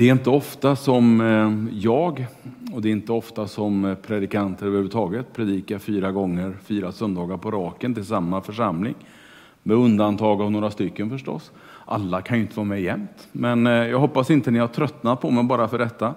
Det 0.00 0.08
är 0.08 0.12
inte 0.12 0.30
ofta 0.30 0.76
som 0.76 1.20
eh, 1.20 1.78
jag, 1.78 2.26
och 2.72 2.82
det 2.82 2.88
är 2.88 2.92
inte 2.92 3.12
ofta 3.12 3.48
som 3.48 3.84
eh, 3.84 3.94
predikanter 3.94 4.66
överhuvudtaget, 4.66 5.32
predikar 5.32 5.78
fyra 5.78 6.12
gånger, 6.12 6.56
fyra 6.64 6.92
söndagar 6.92 7.36
på 7.36 7.50
raken 7.50 7.94
till 7.94 8.04
samma 8.04 8.42
församling. 8.42 8.94
Med 9.62 9.76
undantag 9.76 10.40
av 10.40 10.50
några 10.50 10.70
stycken 10.70 11.10
förstås. 11.10 11.52
Alla 11.84 12.22
kan 12.22 12.36
ju 12.36 12.42
inte 12.42 12.56
vara 12.56 12.64
med 12.64 12.82
jämt. 12.82 13.28
Men 13.32 13.66
eh, 13.66 13.72
jag 13.72 13.98
hoppas 13.98 14.30
inte 14.30 14.50
ni 14.50 14.58
har 14.58 14.68
tröttnat 14.68 15.20
på 15.20 15.30
mig 15.30 15.44
bara 15.44 15.68
för 15.68 15.78
detta. 15.78 16.14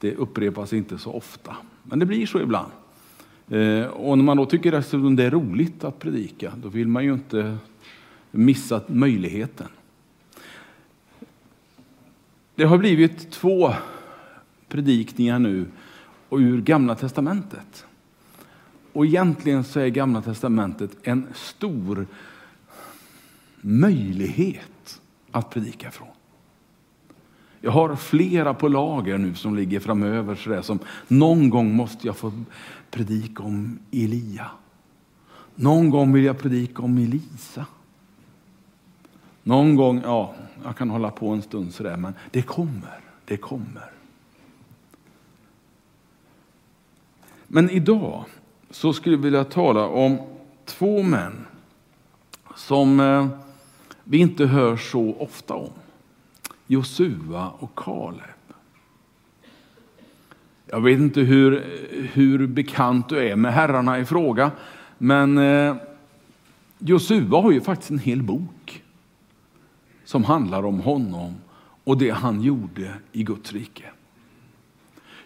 Det 0.00 0.14
upprepas 0.14 0.72
inte 0.72 0.98
så 0.98 1.12
ofta. 1.12 1.56
Men 1.82 1.98
det 1.98 2.06
blir 2.06 2.26
så 2.26 2.40
ibland. 2.40 2.72
Och 3.92 4.18
när 4.18 4.24
man 4.24 4.36
då 4.36 4.46
tycker 4.46 4.72
att 4.72 4.90
det 4.90 5.24
är 5.24 5.30
roligt 5.30 5.84
att 5.84 5.98
predika, 5.98 6.52
då 6.56 6.68
vill 6.68 6.88
man 6.88 7.04
ju 7.04 7.12
inte 7.12 7.56
missa 8.30 8.80
möjligheten. 8.86 9.68
Det 12.56 12.64
har 12.64 12.78
blivit 12.78 13.30
två 13.30 13.72
predikningar 14.68 15.38
nu 15.38 15.66
och 16.28 16.38
ur 16.38 16.62
Gamla 16.62 16.94
testamentet. 16.94 17.86
Och 18.92 19.06
egentligen 19.06 19.64
så 19.64 19.80
är 19.80 19.88
Gamla 19.88 20.22
testamentet 20.22 20.90
en 21.02 21.26
stor 21.34 22.06
möjlighet 23.60 25.00
att 25.30 25.50
predika 25.50 25.90
från. 25.90 26.08
Jag 27.60 27.70
har 27.70 27.96
flera 27.96 28.54
på 28.54 28.68
lager 28.68 29.18
nu 29.18 29.34
som 29.34 29.56
ligger 29.56 29.80
framöver. 29.80 30.34
Så 30.34 30.50
där, 30.50 30.62
som 30.62 30.78
någon 31.08 31.50
gång 31.50 31.74
måste 31.74 32.06
jag 32.06 32.16
få 32.16 32.32
predika 32.90 33.42
om 33.42 33.78
Elia. 33.90 34.50
Någon 35.54 35.90
gång 35.90 36.12
vill 36.12 36.24
jag 36.24 36.38
predika 36.38 36.82
om 36.82 36.98
Elisa. 36.98 37.66
Någon 39.46 39.76
gång, 39.76 40.00
ja, 40.04 40.34
jag 40.64 40.76
kan 40.76 40.90
hålla 40.90 41.10
på 41.10 41.28
en 41.28 41.42
stund 41.42 41.74
sådär, 41.74 41.96
men 41.96 42.14
det 42.30 42.42
kommer, 42.42 43.00
det 43.24 43.36
kommer. 43.36 43.90
Men 47.46 47.70
idag 47.70 48.24
så 48.70 48.92
skulle 48.92 49.16
jag 49.16 49.22
vilja 49.22 49.44
tala 49.44 49.86
om 49.86 50.18
två 50.64 51.02
män 51.02 51.46
som 52.54 53.00
eh, 53.00 53.28
vi 54.04 54.18
inte 54.18 54.46
hör 54.46 54.76
så 54.76 55.16
ofta 55.18 55.54
om. 55.54 55.72
Josua 56.66 57.50
och 57.58 57.74
Kaleb. 57.74 58.20
Jag 60.66 60.80
vet 60.80 60.98
inte 60.98 61.20
hur, 61.20 61.64
hur 62.12 62.46
bekant 62.46 63.08
du 63.08 63.28
är 63.28 63.36
med 63.36 63.52
herrarna 63.52 63.98
i 63.98 64.04
fråga, 64.04 64.50
men 64.98 65.38
eh, 65.38 65.76
Josua 66.78 67.42
har 67.42 67.50
ju 67.50 67.60
faktiskt 67.60 67.90
en 67.90 67.98
hel 67.98 68.22
bok 68.22 68.82
som 70.06 70.24
handlar 70.24 70.64
om 70.64 70.80
honom 70.80 71.34
och 71.84 71.98
det 71.98 72.10
han 72.10 72.40
gjorde 72.40 72.94
i 73.12 73.22
Guds 73.22 73.52
rike. 73.52 73.84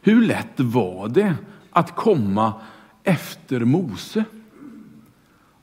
Hur 0.03 0.27
lätt 0.27 0.61
var 0.61 1.09
det 1.09 1.35
att 1.71 1.97
komma 1.97 2.53
efter 3.03 3.61
Mose? 3.61 4.25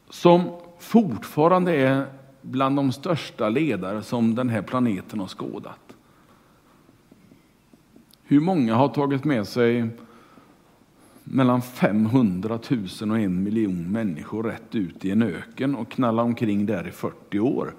Som 0.10 0.52
fortfarande 0.80 1.76
är 1.76 2.06
bland 2.42 2.76
de 2.76 2.92
största 2.92 3.50
ledare 3.50 4.04
som 4.04 4.36
den 4.36 4.50
här 4.50 4.62
planeten 4.62 5.20
har 5.20 5.28
skådat. 5.28 5.96
Hur 8.24 8.40
många 8.40 8.76
har 8.76 8.90
tagit 8.90 9.24
med 9.24 9.48
sig 9.48 9.90
mellan 11.24 11.62
500 11.62 12.60
000 13.02 13.12
och 13.12 13.20
en 13.20 13.44
miljon 13.44 13.92
människor 13.92 14.44
rätt 14.44 14.76
ut 14.76 15.06
i 15.06 15.12
en 15.12 15.22
öken 15.22 15.76
och 15.76 15.92
knallat 15.92 16.26
omkring 16.26 16.66
där 16.66 16.88
i 16.88 16.92
40 16.92 17.40
år? 17.40 17.74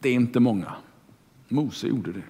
Det 0.00 0.08
är 0.08 0.14
inte 0.14 0.40
många. 0.40 0.74
Mose 1.48 1.86
gjorde 1.86 2.12
det. 2.12 2.22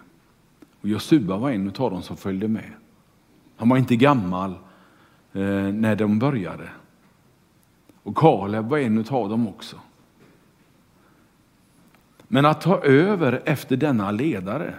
Och 0.81 0.89
Josua 0.89 1.37
var 1.37 1.51
en 1.51 1.69
av 1.69 1.91
dem 1.91 2.03
som 2.03 2.17
följde 2.17 2.49
med. 2.49 2.73
Han 3.57 3.69
var 3.69 3.77
inte 3.77 3.97
gammal 3.97 4.51
eh, 5.33 5.73
när 5.73 5.97
de 5.97 6.19
började. 6.19 6.69
Och 8.03 8.17
Kaleb 8.17 8.69
var 8.69 8.79
en 8.79 8.99
av 8.99 9.29
dem 9.29 9.49
också. 9.49 9.77
Men 12.29 12.45
att 12.45 12.61
ta 12.61 12.83
över 12.83 13.43
efter 13.45 13.77
denna 13.77 14.11
ledare 14.11 14.75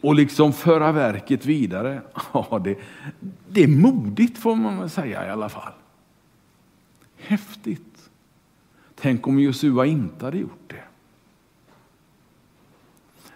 och 0.00 0.14
liksom 0.14 0.52
föra 0.52 0.92
verket 0.92 1.46
vidare, 1.46 2.02
ja, 2.32 2.60
det, 2.64 2.78
det 3.48 3.64
är 3.64 3.68
modigt 3.68 4.38
får 4.38 4.56
man 4.56 4.78
väl 4.78 4.90
säga 4.90 5.26
i 5.26 5.30
alla 5.30 5.48
fall. 5.48 5.72
Häftigt. 7.16 8.10
Tänk 8.94 9.26
om 9.26 9.40
Josua 9.40 9.86
inte 9.86 10.24
hade 10.24 10.38
gjort 10.38 10.62
det. 10.66 10.84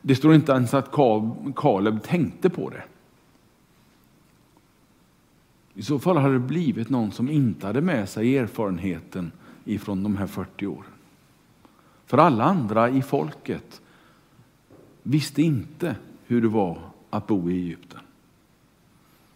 Det 0.03 0.15
står 0.15 0.35
inte 0.35 0.53
ens 0.53 0.75
att 0.75 0.93
Kaleb 1.57 2.03
tänkte 2.03 2.51
på 2.51 2.71
det. 2.71 2.83
I 5.75 5.83
så 5.83 5.99
fall 5.99 6.17
hade 6.17 6.35
det 6.35 6.39
blivit 6.39 6.91
någon 6.91 7.13
som 7.13 7.31
inte 7.31 7.67
hade 7.67 7.81
med 7.81 8.09
sig 8.09 8.39
erfarenheten 8.39 9.33
ifrån 9.65 10.03
de 10.03 10.17
här 10.17 10.27
40 10.27 10.67
åren. 10.67 10.91
För 12.07 12.19
alla 12.19 12.45
andra 12.45 12.91
i 12.91 13.03
folket 13.03 13.81
visste 15.03 15.43
inte 15.43 15.97
hur 16.27 16.43
det 16.43 16.49
var 16.49 16.79
att 17.11 17.27
bo 17.27 17.51
i 17.51 17.55
Egypten. 17.55 18.01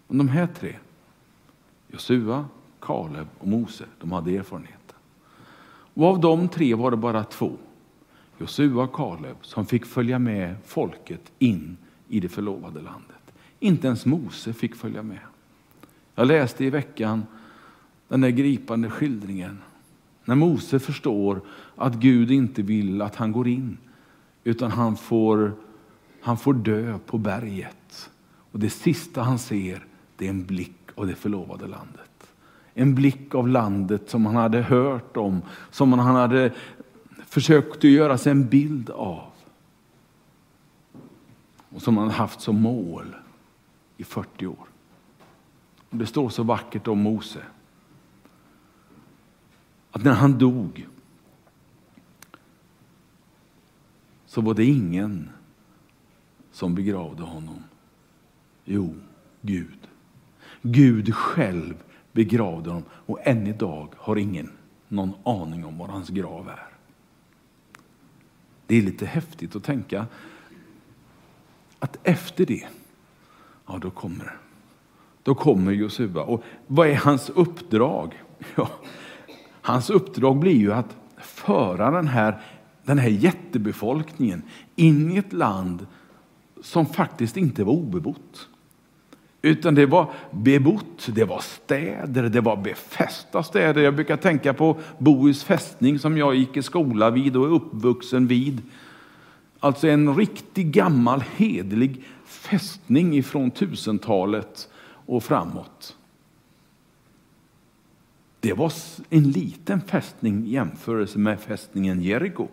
Men 0.08 0.18
de 0.18 0.28
här 0.28 0.46
tre, 0.46 0.76
Josua, 1.88 2.44
Kaleb 2.80 3.26
och 3.38 3.48
Mose, 3.48 3.84
de 4.00 4.12
hade 4.12 4.36
erfarenheten. 4.36 4.96
Och 5.94 6.06
av 6.06 6.20
de 6.20 6.48
tre 6.48 6.74
var 6.74 6.90
det 6.90 6.96
bara 6.96 7.24
två 7.24 7.52
Josua 8.38 8.84
och 8.84 8.92
Kaleb 8.92 9.36
som 9.42 9.66
fick 9.66 9.86
följa 9.86 10.18
med 10.18 10.56
folket 10.64 11.32
in 11.38 11.76
i 12.08 12.20
det 12.20 12.28
förlovade 12.28 12.80
landet. 12.80 13.32
Inte 13.60 13.86
ens 13.86 14.06
Mose 14.06 14.52
fick 14.52 14.74
följa 14.74 15.02
med. 15.02 15.18
Jag 16.14 16.26
läste 16.26 16.64
i 16.64 16.70
veckan 16.70 17.26
den 18.08 18.20
där 18.20 18.30
gripande 18.30 18.90
skildringen 18.90 19.58
när 20.24 20.34
Mose 20.34 20.78
förstår 20.78 21.40
att 21.76 21.94
Gud 21.94 22.30
inte 22.30 22.62
vill 22.62 23.02
att 23.02 23.16
han 23.16 23.32
går 23.32 23.48
in 23.48 23.78
utan 24.44 24.70
han 24.70 24.96
får, 24.96 25.52
han 26.20 26.36
får 26.36 26.54
dö 26.54 26.98
på 27.06 27.18
berget. 27.18 28.10
Och 28.52 28.58
Det 28.58 28.70
sista 28.70 29.22
han 29.22 29.38
ser 29.38 29.86
det 30.16 30.26
är 30.26 30.30
en 30.30 30.44
blick 30.44 30.90
av 30.94 31.06
det 31.06 31.14
förlovade 31.14 31.66
landet. 31.66 32.32
En 32.74 32.94
blick 32.94 33.34
av 33.34 33.48
landet 33.48 34.10
som 34.10 34.26
han 34.26 34.36
hade 34.36 34.62
hört 34.62 35.16
om, 35.16 35.42
som 35.70 35.92
han 35.92 36.16
hade 36.16 36.52
försökte 37.36 37.88
göra 37.88 38.18
sig 38.18 38.32
en 38.32 38.48
bild 38.48 38.90
av. 38.90 39.32
Och 41.68 41.82
som 41.82 41.96
han 41.96 42.10
haft 42.10 42.40
som 42.40 42.60
mål 42.62 43.16
i 43.96 44.04
40 44.04 44.46
år. 44.46 44.68
Och 45.90 45.96
det 45.96 46.06
står 46.06 46.28
så 46.28 46.42
vackert 46.42 46.88
om 46.88 46.98
Mose. 46.98 47.42
Att 49.90 50.04
när 50.04 50.12
han 50.12 50.38
dog 50.38 50.86
så 54.26 54.40
var 54.40 54.54
det 54.54 54.64
ingen 54.64 55.30
som 56.52 56.74
begravde 56.74 57.22
honom. 57.22 57.62
Jo, 58.64 58.94
Gud. 59.40 59.88
Gud 60.62 61.14
själv 61.14 61.74
begravde 62.12 62.70
honom 62.70 62.84
och 62.90 63.26
än 63.26 63.46
idag 63.46 63.88
har 63.96 64.16
ingen 64.16 64.52
någon 64.88 65.12
aning 65.24 65.64
om 65.64 65.78
var 65.78 65.88
hans 65.88 66.08
grav 66.08 66.48
är. 66.48 66.75
Det 68.66 68.76
är 68.76 68.82
lite 68.82 69.06
häftigt 69.06 69.56
att 69.56 69.64
tänka 69.64 70.06
att 71.78 71.98
efter 72.02 72.46
det, 72.46 72.66
ja 73.66 73.78
då 73.78 73.90
kommer 73.90 74.36
Då 75.22 75.34
kommer 75.34 75.72
Josua. 75.72 76.22
Och 76.22 76.44
vad 76.66 76.88
är 76.88 76.94
hans 76.94 77.30
uppdrag? 77.30 78.22
Ja, 78.56 78.68
hans 79.62 79.90
uppdrag 79.90 80.38
blir 80.38 80.56
ju 80.56 80.72
att 80.72 80.96
föra 81.16 81.90
den 81.90 82.08
här, 82.08 82.42
den 82.84 82.98
här 82.98 83.08
jättebefolkningen 83.08 84.42
in 84.76 85.10
i 85.10 85.16
ett 85.16 85.32
land 85.32 85.86
som 86.62 86.86
faktiskt 86.86 87.36
inte 87.36 87.64
var 87.64 87.72
obebott. 87.72 88.48
Utan 89.46 89.74
det 89.74 89.86
var 89.86 90.12
bebott, 90.30 91.08
det 91.14 91.24
var 91.24 91.40
städer, 91.40 92.28
det 92.28 92.40
var 92.40 92.56
befästa 92.56 93.42
städer. 93.42 93.82
Jag 93.82 93.94
brukar 93.94 94.16
tänka 94.16 94.54
på 94.54 94.76
Bohus 94.98 95.44
fästning 95.44 95.98
som 95.98 96.18
jag 96.18 96.34
gick 96.34 96.56
i 96.56 96.62
skola 96.62 97.10
vid 97.10 97.36
och 97.36 97.46
är 97.46 97.50
uppvuxen 97.50 98.26
vid. 98.26 98.62
Alltså 99.60 99.88
en 99.88 100.16
riktig 100.16 100.72
gammal 100.72 101.24
hedlig 101.36 102.04
fästning 102.24 103.16
ifrån 103.16 103.50
tusentalet 103.50 104.68
och 105.06 105.24
framåt. 105.24 105.96
Det 108.40 108.52
var 108.52 108.72
en 109.10 109.30
liten 109.30 109.80
fästning 109.80 110.46
i 110.46 110.50
jämförelse 110.50 111.18
med 111.18 111.40
fästningen 111.40 112.02
Jeriko 112.02 112.48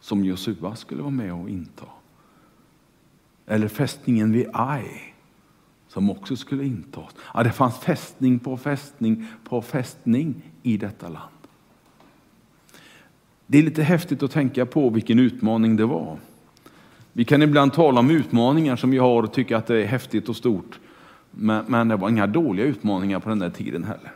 som 0.00 0.24
Josua 0.24 0.76
skulle 0.76 1.02
vara 1.02 1.10
med 1.10 1.32
och 1.32 1.48
inta. 1.48 1.86
Eller 3.46 3.68
fästningen 3.68 4.32
vid 4.32 4.50
Ai 4.52 5.13
som 5.94 6.10
också 6.10 6.36
skulle 6.36 6.64
intas. 6.64 7.14
Ja, 7.34 7.42
det 7.42 7.52
fanns 7.52 7.78
fästning 7.78 8.38
på 8.38 8.56
fästning 8.56 9.26
på 9.44 9.62
fästning 9.62 10.42
i 10.62 10.76
detta 10.76 11.08
land. 11.08 11.30
Det 13.46 13.58
är 13.58 13.62
lite 13.62 13.82
häftigt 13.82 14.22
att 14.22 14.30
tänka 14.30 14.66
på 14.66 14.90
vilken 14.90 15.18
utmaning 15.18 15.76
det 15.76 15.86
var. 15.86 16.18
Vi 17.12 17.24
kan 17.24 17.42
ibland 17.42 17.72
tala 17.72 18.00
om 18.00 18.10
utmaningar 18.10 18.76
som 18.76 18.90
vi 18.90 18.98
har 18.98 19.22
och 19.22 19.32
tycka 19.32 19.56
att 19.56 19.66
det 19.66 19.82
är 19.82 19.86
häftigt 19.86 20.28
och 20.28 20.36
stort. 20.36 20.80
Men, 21.30 21.64
men 21.68 21.88
det 21.88 21.96
var 21.96 22.08
inga 22.08 22.26
dåliga 22.26 22.66
utmaningar 22.66 23.20
på 23.20 23.28
den 23.28 23.38
där 23.38 23.50
tiden 23.50 23.84
heller. 23.84 24.12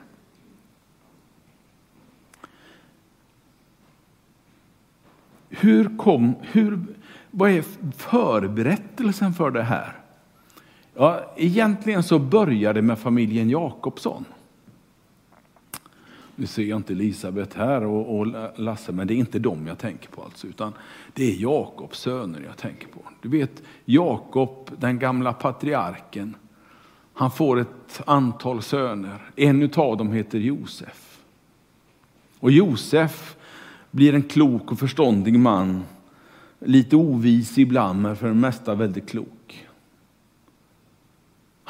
Hur 5.49 5.97
kom, 5.97 6.35
hur, 6.43 6.79
vad 7.31 7.51
är 7.51 7.65
förberättelsen 7.97 9.35
för 9.35 9.51
det 9.51 9.63
här? 9.63 9.98
Ja, 11.01 11.35
egentligen 11.37 12.03
så 12.03 12.19
började 12.19 12.79
det 12.79 12.87
med 12.87 12.99
familjen 12.99 13.51
Jakobsson. 13.51 14.25
Nu 16.37 16.47
ser 16.47 16.63
jag 16.63 16.77
inte 16.77 16.93
Elisabet 16.93 17.55
här 17.55 17.85
och, 17.85 18.19
och 18.19 18.27
Lasse, 18.57 18.93
men 18.93 19.07
det 19.07 19.15
är 19.15 19.17
inte 19.17 19.39
dem 19.39 19.67
jag 19.67 19.79
tänker 19.79 20.09
på 20.09 20.23
alltså, 20.23 20.47
utan 20.47 20.73
det 21.15 21.31
är 21.31 21.43
Jakobs 21.43 21.99
söner 21.99 22.41
jag 22.47 22.57
tänker 22.57 22.89
på. 22.89 23.01
Du 23.23 23.29
vet 23.29 23.63
Jakob, 23.85 24.71
den 24.79 24.99
gamla 24.99 25.33
patriarken, 25.33 26.37
han 27.15 27.31
får 27.31 27.61
ett 27.61 28.03
antal 28.07 28.63
söner. 28.63 29.31
En 29.37 29.71
av 29.77 29.97
dem 29.97 30.13
heter 30.13 30.39
Josef. 30.39 31.21
Och 32.41 32.51
Josef 32.51 33.37
blir 33.91 34.15
en 34.15 34.23
klok 34.23 34.73
och 34.73 34.79
förståndig 34.79 35.39
man. 35.39 35.83
Lite 36.59 36.97
ovis 36.97 37.59
ibland, 37.59 38.03
men 38.03 38.17
för 38.17 38.29
det 38.29 38.35
mesta 38.35 38.75
väldigt 38.75 39.09
klok. 39.09 39.38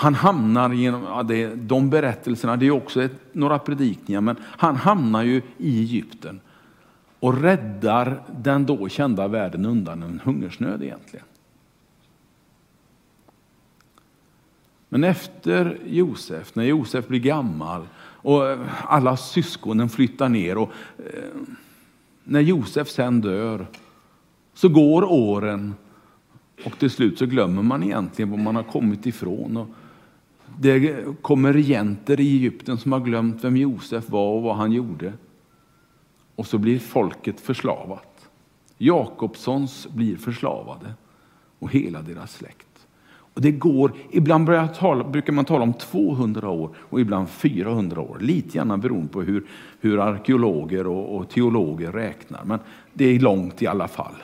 Han 0.00 0.14
hamnar 0.14 0.70
genom 0.70 1.02
ja, 1.02 1.22
det, 1.22 1.54
de 1.54 1.90
berättelserna, 1.90 2.56
det 2.56 2.66
är 2.66 2.70
också 2.70 3.02
ett, 3.02 3.12
några 3.32 3.58
predikningar, 3.58 4.20
men 4.20 4.36
han 4.42 4.76
hamnar 4.76 5.22
ju 5.22 5.42
i 5.58 5.80
Egypten 5.80 6.40
och 7.20 7.42
räddar 7.42 8.22
den 8.36 8.66
då 8.66 8.88
kända 8.88 9.28
världen 9.28 9.66
undan 9.66 10.02
en 10.02 10.20
hungersnöd 10.24 10.82
egentligen. 10.82 11.24
Men 14.88 15.04
efter 15.04 15.78
Josef, 15.86 16.54
när 16.54 16.64
Josef 16.64 17.06
blir 17.06 17.20
gammal 17.20 17.88
och 18.00 18.48
eh, 18.48 18.60
alla 18.84 19.16
syskonen 19.16 19.88
flyttar 19.88 20.28
ner 20.28 20.58
och 20.58 20.72
eh, 20.98 21.40
när 22.24 22.40
Josef 22.40 22.88
sen 22.88 23.20
dör 23.20 23.66
så 24.54 24.68
går 24.68 25.04
åren 25.04 25.74
och 26.64 26.78
till 26.78 26.90
slut 26.90 27.18
så 27.18 27.26
glömmer 27.26 27.62
man 27.62 27.82
egentligen 27.82 28.30
var 28.30 28.38
man 28.38 28.56
har 28.56 28.62
kommit 28.62 29.06
ifrån. 29.06 29.56
Och 29.56 29.68
det 30.60 31.04
kommer 31.22 31.52
regenter 31.52 32.20
i 32.20 32.36
Egypten 32.36 32.78
som 32.78 32.92
har 32.92 33.00
glömt 33.00 33.44
vem 33.44 33.56
Josef 33.56 34.10
var 34.10 34.32
och 34.32 34.42
vad 34.42 34.56
han 34.56 34.72
gjorde. 34.72 35.12
Och 36.34 36.46
så 36.46 36.58
blir 36.58 36.78
folket 36.78 37.40
förslavat. 37.40 38.28
Jakobssons 38.78 39.88
blir 39.88 40.16
förslavade 40.16 40.94
och 41.58 41.70
hela 41.70 42.02
deras 42.02 42.32
släkt. 42.32 42.66
Och 43.34 43.40
det 43.40 43.50
går, 43.50 43.92
ibland 44.10 44.74
tala, 44.74 45.04
brukar 45.04 45.32
man 45.32 45.44
tala 45.44 45.62
om 45.62 45.72
200 45.72 46.48
år 46.48 46.70
och 46.76 47.00
ibland 47.00 47.28
400 47.28 48.00
år. 48.00 48.18
Lite 48.20 48.56
grann 48.56 48.80
beroende 48.80 49.08
på 49.08 49.22
hur, 49.22 49.46
hur 49.80 50.00
arkeologer 50.00 50.86
och, 50.86 51.16
och 51.16 51.28
teologer 51.28 51.92
räknar. 51.92 52.44
Men 52.44 52.58
det 52.92 53.04
är 53.04 53.20
långt 53.20 53.62
i 53.62 53.66
alla 53.66 53.88
fall. 53.88 54.14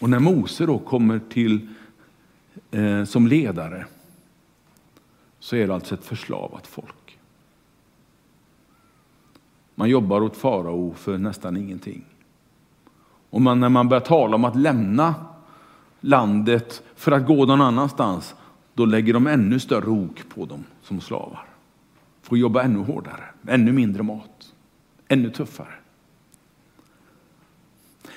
Och 0.00 0.10
när 0.10 0.18
Mose 0.18 0.66
då 0.66 0.78
kommer 0.78 1.20
till 1.28 1.68
eh, 2.70 3.04
som 3.04 3.26
ledare 3.26 3.86
så 5.38 5.56
är 5.56 5.66
det 5.66 5.74
alltså 5.74 5.94
ett 5.94 6.04
förslavat 6.04 6.66
folk. 6.66 7.18
Man 9.74 9.88
jobbar 9.88 10.20
åt 10.20 10.36
farao 10.36 10.94
för 10.94 11.18
nästan 11.18 11.56
ingenting. 11.56 12.04
Och 13.30 13.40
man, 13.40 13.60
när 13.60 13.68
man 13.68 13.88
börjar 13.88 14.00
tala 14.00 14.34
om 14.34 14.44
att 14.44 14.56
lämna 14.56 15.14
landet 16.00 16.82
för 16.94 17.12
att 17.12 17.26
gå 17.26 17.46
någon 17.46 17.60
annanstans, 17.60 18.34
då 18.74 18.84
lägger 18.84 19.14
de 19.14 19.26
ännu 19.26 19.60
större 19.60 19.90
ok 19.90 20.22
på 20.34 20.44
dem 20.46 20.64
som 20.82 21.00
slavar. 21.00 21.46
Får 22.22 22.38
jobba 22.38 22.62
ännu 22.62 22.78
hårdare, 22.78 23.24
ännu 23.46 23.72
mindre 23.72 24.02
mat, 24.02 24.52
ännu 25.08 25.30
tuffare. 25.30 25.74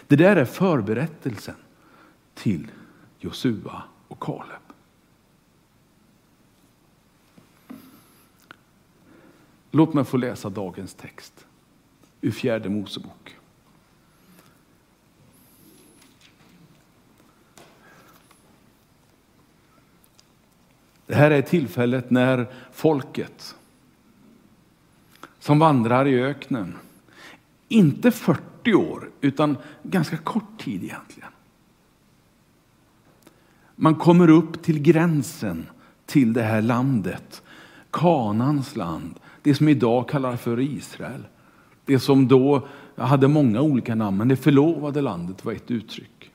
Det 0.07 0.15
där 0.15 0.35
är 0.35 0.45
förberättelsen 0.45 1.55
till 2.33 2.67
Josua 3.19 3.83
och 4.13 4.19
Kaleb. 4.19 4.61
Låt 9.71 9.93
mig 9.93 10.03
få 10.03 10.17
läsa 10.17 10.49
dagens 10.49 10.93
text 10.93 11.45
ur 12.21 12.31
fjärde 12.31 12.69
Mosebok. 12.69 13.37
Det 21.05 21.15
här 21.15 21.31
är 21.31 21.41
tillfället 21.41 22.09
när 22.09 22.53
folket 22.71 23.55
som 25.39 25.59
vandrar 25.59 26.07
i 26.07 26.23
öknen, 26.23 26.77
inte 27.67 28.11
40 28.11 28.73
år 28.73 29.11
utan 29.21 29.57
ganska 29.83 30.17
kort 30.17 30.59
tid 30.59 30.83
egentligen. 30.83 31.29
Man 33.83 33.95
kommer 33.95 34.29
upp 34.29 34.63
till 34.63 34.79
gränsen 34.79 35.65
till 36.05 36.33
det 36.33 36.41
här 36.41 36.61
landet, 36.61 37.43
Kanans 37.91 38.75
land, 38.75 39.19
det 39.41 39.55
som 39.55 39.67
idag 39.67 40.09
kallas 40.09 40.41
för 40.41 40.59
Israel. 40.59 41.27
Det 41.85 41.99
som 41.99 42.27
då 42.27 42.67
hade 42.95 43.27
många 43.27 43.61
olika 43.61 43.95
namn, 43.95 44.17
men 44.17 44.27
det 44.27 44.35
förlovade 44.35 45.01
landet 45.01 45.45
var 45.45 45.53
ett 45.53 45.71
uttryck. 45.71 46.31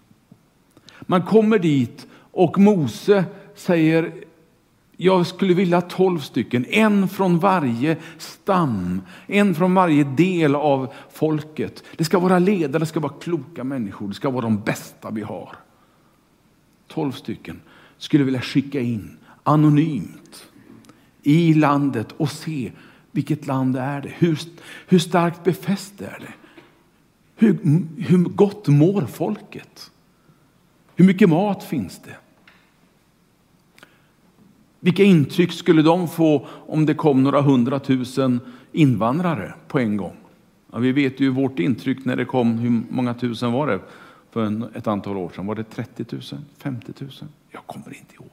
Man 1.00 1.22
kommer 1.22 1.58
dit 1.58 2.06
och 2.32 2.58
Mose 2.58 3.24
säger 3.54 4.12
jag 4.96 5.26
skulle 5.26 5.54
vilja 5.54 5.80
tolv 5.80 6.18
stycken, 6.18 6.64
en 6.64 7.08
från 7.08 7.38
varje 7.38 7.96
stam, 8.18 9.00
en 9.26 9.54
från 9.54 9.74
varje 9.74 10.04
del 10.04 10.54
av 10.54 10.92
folket. 11.12 11.84
Det 11.96 12.04
ska 12.04 12.18
vara 12.18 12.38
ledare, 12.38 12.80
det 12.80 12.86
ska 12.86 13.00
vara 13.00 13.12
kloka 13.20 13.64
människor, 13.64 14.08
det 14.08 14.14
ska 14.14 14.30
vara 14.30 14.42
de 14.42 14.60
bästa 14.60 15.10
vi 15.10 15.22
har. 15.22 15.56
Tolv 16.88 17.12
stycken 17.12 17.60
skulle 17.98 18.24
vilja 18.24 18.40
skicka 18.40 18.80
in 18.80 19.16
anonymt 19.42 20.48
i 21.22 21.54
landet 21.54 22.12
och 22.16 22.30
se 22.30 22.72
vilket 23.12 23.46
land 23.46 23.76
är 23.76 24.00
det 24.00 24.12
Hur, 24.18 24.38
hur 24.86 24.98
starkt 24.98 25.44
befäst 25.44 26.00
är 26.00 26.18
det? 26.20 26.32
Hur, 27.36 27.58
hur 27.98 28.18
gott 28.18 28.68
mår 28.68 29.02
folket? 29.02 29.90
Hur 30.96 31.04
mycket 31.04 31.28
mat 31.28 31.64
finns 31.64 32.00
det? 32.04 32.16
Vilka 34.80 35.02
intryck 35.02 35.52
skulle 35.52 35.82
de 35.82 36.08
få 36.08 36.46
om 36.50 36.86
det 36.86 36.94
kom 36.94 37.22
några 37.22 37.40
hundratusen 37.40 38.40
invandrare 38.72 39.54
på 39.68 39.78
en 39.78 39.96
gång? 39.96 40.16
Ja, 40.72 40.78
vi 40.78 40.92
vet 40.92 41.20
ju 41.20 41.30
vårt 41.30 41.58
intryck 41.58 42.04
när 42.04 42.16
det 42.16 42.24
kom, 42.24 42.58
hur 42.58 42.82
många 42.90 43.14
tusen 43.14 43.52
var 43.52 43.66
det 43.66 43.80
för 44.38 44.76
ett 44.76 44.86
antal 44.86 45.16
år 45.16 45.30
sedan? 45.30 45.46
Var 45.46 45.54
det 45.54 45.64
30 45.64 46.04
000? 46.12 46.22
50 46.56 46.92
000? 47.00 47.10
Jag 47.50 47.66
kommer 47.66 47.96
inte 47.96 48.14
ihåg. 48.14 48.30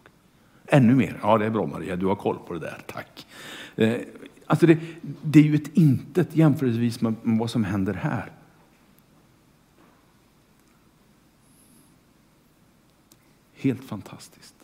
Ännu 0.67 0.95
mer? 0.95 1.19
Ja, 1.21 1.37
det 1.37 1.45
är 1.45 1.49
bra 1.49 1.65
Maria, 1.65 1.95
du 1.95 2.05
har 2.05 2.15
koll 2.15 2.37
på 2.47 2.53
det 2.53 2.59
där, 2.59 2.81
tack. 2.87 3.27
Eh, 3.75 4.01
alltså 4.45 4.67
det, 4.67 4.79
det 5.21 5.39
är 5.39 5.43
ju 5.43 5.55
ett 5.55 5.77
intet 5.77 6.35
jämförelsevis 6.35 7.01
med 7.01 7.15
vad 7.23 7.49
som 7.49 7.63
händer 7.63 7.93
här. 7.93 8.31
Helt 13.53 13.83
fantastiskt. 13.83 14.55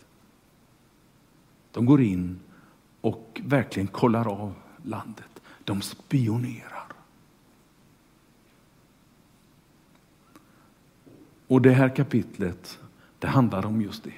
De 1.72 1.86
går 1.86 2.02
in 2.02 2.40
och 3.00 3.40
verkligen 3.44 3.86
kollar 3.86 4.28
av 4.28 4.54
landet. 4.82 5.42
De 5.64 5.82
spionerar. 5.82 6.81
Och 11.52 11.62
det 11.62 11.72
här 11.72 11.96
kapitlet, 11.96 12.78
det 13.18 13.26
handlar 13.26 13.66
om 13.66 13.82
just 13.82 14.04
det. 14.04 14.12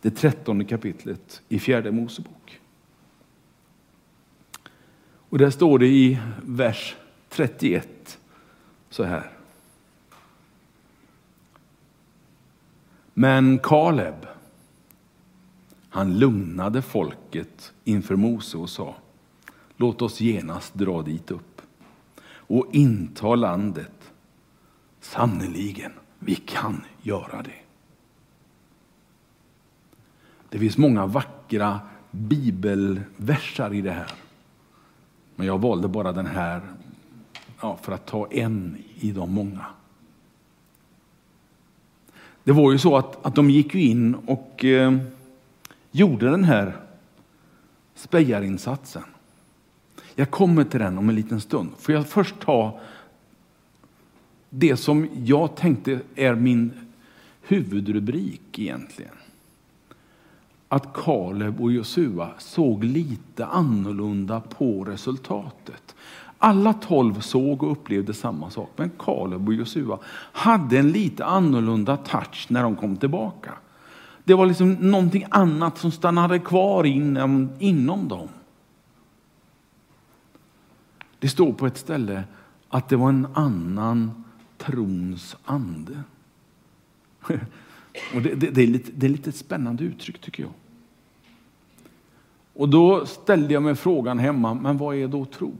Det 0.00 0.10
trettonde 0.10 0.64
kapitlet 0.64 1.42
i 1.48 1.58
fjärde 1.58 1.92
Mosebok. 1.92 2.60
Och 5.04 5.38
där 5.38 5.50
står 5.50 5.78
det 5.78 5.86
i 5.86 6.18
vers 6.42 6.96
31 7.28 8.18
så 8.90 9.04
här. 9.04 9.30
Men 13.14 13.58
Kaleb 13.58 14.26
han 15.88 16.18
lugnade 16.18 16.82
folket 16.82 17.72
inför 17.84 18.16
Mose 18.16 18.56
och 18.56 18.70
sa 18.70 18.96
Låt 19.76 20.02
oss 20.02 20.20
genast 20.20 20.74
dra 20.74 21.02
dit 21.02 21.30
upp 21.30 21.62
och 22.24 22.66
inta 22.72 23.34
landet. 23.34 24.01
Sannerligen, 25.02 25.92
vi 26.18 26.34
kan 26.34 26.84
göra 27.02 27.42
det. 27.42 27.60
Det 30.48 30.58
finns 30.58 30.78
många 30.78 31.06
vackra 31.06 31.80
bibelversar 32.10 33.74
i 33.74 33.80
det 33.80 33.90
här. 33.90 34.12
Men 35.36 35.46
jag 35.46 35.58
valde 35.58 35.88
bara 35.88 36.12
den 36.12 36.26
här 36.26 36.62
ja, 37.60 37.78
för 37.82 37.92
att 37.92 38.06
ta 38.06 38.26
en 38.30 38.76
i 38.94 39.12
de 39.12 39.32
många. 39.32 39.66
Det 42.44 42.52
var 42.52 42.72
ju 42.72 42.78
så 42.78 42.96
att, 42.96 43.26
att 43.26 43.34
de 43.34 43.50
gick 43.50 43.74
in 43.74 44.14
och 44.14 44.64
eh, 44.64 44.96
gjorde 45.90 46.30
den 46.30 46.44
här 46.44 46.76
spejarinsatsen. 47.94 49.04
Jag 50.14 50.30
kommer 50.30 50.64
till 50.64 50.80
den 50.80 50.98
om 50.98 51.08
en 51.08 51.14
liten 51.14 51.40
stund. 51.40 51.70
Får 51.78 51.94
jag 51.94 52.08
först 52.08 52.40
ta 52.40 52.80
det 54.54 54.76
som 54.76 55.08
jag 55.24 55.54
tänkte 55.56 56.00
är 56.14 56.34
min 56.34 56.72
huvudrubrik 57.42 58.58
egentligen. 58.58 59.14
Att 60.68 60.94
Kaleb 60.94 61.60
och 61.60 61.72
Josua 61.72 62.30
såg 62.38 62.84
lite 62.84 63.46
annorlunda 63.46 64.40
på 64.40 64.84
resultatet. 64.84 65.94
Alla 66.38 66.72
tolv 66.72 67.20
såg 67.20 67.62
och 67.62 67.72
upplevde 67.72 68.14
samma 68.14 68.50
sak, 68.50 68.70
men 68.76 68.90
Kaleb 68.98 69.48
och 69.48 69.54
Josua 69.54 69.98
hade 70.32 70.78
en 70.78 70.92
lite 70.92 71.24
annorlunda 71.24 71.96
touch 71.96 72.46
när 72.48 72.62
de 72.62 72.76
kom 72.76 72.96
tillbaka. 72.96 73.52
Det 74.24 74.34
var 74.34 74.46
liksom 74.46 74.72
någonting 74.72 75.26
annat 75.30 75.78
som 75.78 75.90
stannade 75.90 76.38
kvar 76.38 76.84
inom, 76.84 77.36
um, 77.36 77.50
inom 77.58 78.08
dem. 78.08 78.28
Det 81.18 81.28
står 81.28 81.52
på 81.52 81.66
ett 81.66 81.78
ställe 81.78 82.24
att 82.68 82.88
det 82.88 82.96
var 82.96 83.08
en 83.08 83.26
annan 83.34 84.22
trons 84.64 85.36
ande. 85.44 86.02
Och 88.14 88.22
det, 88.22 88.34
det, 88.34 88.50
det, 88.50 88.62
är 88.62 88.66
lite, 88.66 88.92
det 88.94 89.06
är 89.06 89.10
lite 89.10 89.30
ett 89.30 89.36
spännande 89.36 89.84
uttryck 89.84 90.20
tycker 90.20 90.42
jag. 90.42 90.52
Och 92.54 92.68
då 92.68 93.06
ställde 93.06 93.54
jag 93.54 93.62
mig 93.62 93.74
frågan 93.74 94.18
hemma, 94.18 94.54
men 94.54 94.78
vad 94.78 94.96
är 94.96 95.08
då 95.08 95.24
tro? 95.24 95.54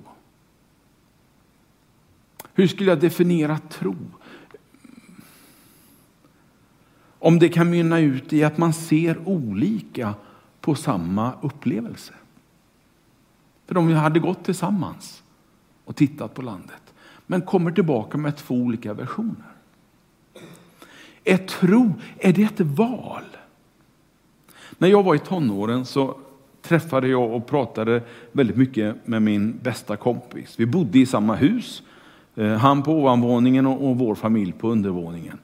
Hur 2.55 2.67
skulle 2.67 2.91
jag 2.91 3.01
definiera 3.01 3.59
tro? 3.59 3.97
Om 7.19 7.39
det 7.39 7.49
kan 7.49 7.71
mynna 7.71 7.99
ut 7.99 8.33
i 8.33 8.45
att 8.45 8.59
man 8.59 8.73
ser 8.73 9.29
olika 9.29 10.15
på 10.61 10.75
samma 10.75 11.33
upplevelse. 11.43 12.15
För 13.67 13.75
de 13.75 13.93
hade 13.93 14.21
gått 14.21 14.45
tillsammans 14.45 15.23
och 15.85 15.97
tittat 15.97 16.35
på 16.35 16.43
landet, 16.43 16.82
men 17.33 17.43
kommer 17.43 17.71
tillbaka 17.71 18.19
med 18.19 18.37
två 18.37 18.55
olika 18.55 18.95
versioner. 18.95 19.53
Är 21.25 21.37
tro, 21.37 21.93
är 22.19 22.33
det 22.33 22.43
ett 22.43 22.61
val? 22.61 23.23
När 24.79 24.89
jag 24.89 25.03
var 25.03 25.15
i 25.15 25.19
tonåren 25.19 25.85
så 25.85 26.17
träffade 26.63 27.09
jag 27.09 27.33
och 27.33 27.47
pratade 27.47 28.03
väldigt 28.33 28.57
mycket 28.57 29.07
med 29.07 29.23
min 29.23 29.59
bästa 29.63 29.97
kompis. 29.97 30.55
Vi 30.57 30.67
bodde 30.67 30.99
i 30.99 31.07
samma 31.07 31.35
hus, 31.35 31.83
eh, 32.35 32.53
han 32.53 32.83
på 32.83 32.93
ovanvåningen 32.93 33.67
och 33.67 33.99
vår 33.99 34.15
familj 34.15 34.53
på 34.53 34.69
undervåningen. 34.69 35.39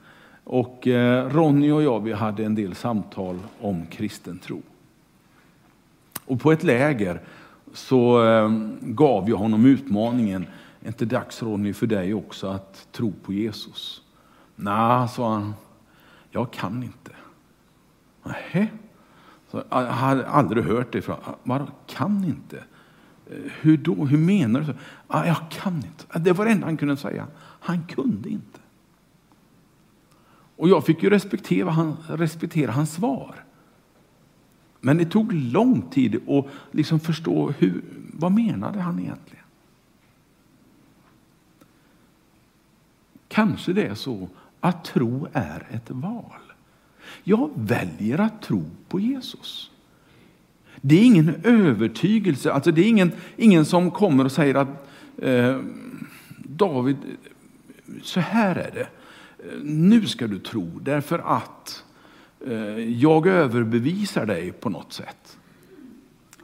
Och 0.45 0.87
eh, 0.87 1.28
Ronny 1.28 1.71
och 1.71 1.83
jag 1.83 2.00
vi 2.00 2.12
hade 2.12 2.45
en 2.45 2.54
del 2.54 2.75
samtal 2.75 3.38
om 3.61 3.87
kristen 3.87 4.38
tro. 4.38 4.62
Och 6.25 6.40
på 6.40 6.52
ett 6.52 6.62
läger 6.62 7.21
så 7.73 8.25
eh, 8.25 8.50
gav 8.80 9.30
jag 9.30 9.37
honom 9.37 9.66
utmaningen, 9.66 10.47
är 10.88 10.92
inte 10.92 11.04
dags 11.04 11.42
Ronny 11.42 11.73
för 11.73 11.87
dig 11.87 12.14
också 12.14 12.47
att 12.47 12.88
tro 12.92 13.12
på 13.12 13.33
Jesus? 13.33 14.02
Nej, 14.57 15.09
sa 15.09 15.35
han, 15.35 15.54
jag 16.30 16.52
kan 16.52 16.83
inte. 16.83 17.11
Nähä? 18.23 18.68
jag 19.50 19.87
hade 19.87 20.28
aldrig 20.28 20.64
hört 20.64 20.92
det. 20.92 21.09
Vadå, 21.42 21.68
kan 21.87 22.25
inte? 22.25 22.64
Hur 23.61 23.76
då? 23.76 23.95
Hur 23.95 24.18
menar 24.18 24.61
du? 24.61 24.75
Ah, 25.07 25.26
jag 25.26 25.50
kan 25.50 25.76
inte. 25.76 26.18
Det 26.18 26.33
var 26.33 26.45
det 26.45 26.50
enda 26.50 26.66
han 26.66 26.76
kunde 26.76 26.97
säga. 26.97 27.26
Han 27.40 27.87
kunde 27.87 28.28
inte. 28.28 28.61
Och 30.57 30.68
jag 30.68 30.87
fick 30.87 31.02
ju 31.02 31.11
respektera, 31.11 31.71
han, 31.71 31.97
respektera 32.09 32.73
hans 32.73 32.92
svar. 32.92 33.45
Men 34.80 34.99
det 34.99 35.04
tog 35.04 35.33
lång 35.33 35.83
tid 35.83 36.28
att 36.28 36.47
liksom 36.71 37.00
förstå 37.00 37.50
hur, 37.59 37.83
vad 38.12 38.33
menade 38.33 38.80
han 38.80 38.99
egentligen. 38.99 39.38
Kanske 43.38 43.73
det 43.73 43.87
är 43.87 43.95
så 43.95 44.28
att 44.61 44.85
tro 44.85 45.28
är 45.33 45.66
ett 45.71 45.90
val. 45.90 46.52
Jag 47.25 47.50
väljer 47.54 48.18
att 48.18 48.42
tro 48.42 48.64
på 48.88 49.00
Jesus. 49.00 49.71
Det 50.80 50.95
är 50.95 51.04
ingen 51.04 51.35
övertygelse, 51.45 52.52
alltså 52.52 52.71
det 52.71 52.80
är 52.80 52.88
ingen, 52.88 53.12
ingen 53.37 53.64
som 53.64 53.90
kommer 53.90 54.25
och 54.25 54.33
säger 54.33 54.54
att 54.54 54.88
eh, 55.18 55.61
David, 56.38 56.97
så 58.02 58.21
här 58.21 58.57
är 58.57 58.71
det. 58.75 58.88
Nu 59.62 60.07
ska 60.07 60.26
du 60.26 60.38
tro 60.38 60.78
därför 60.83 61.18
att 61.18 61.85
eh, 62.47 62.78
jag 62.78 63.26
överbevisar 63.26 64.26
dig 64.26 64.52
på 64.52 64.71
något 64.71 64.92
sätt. 64.92 65.38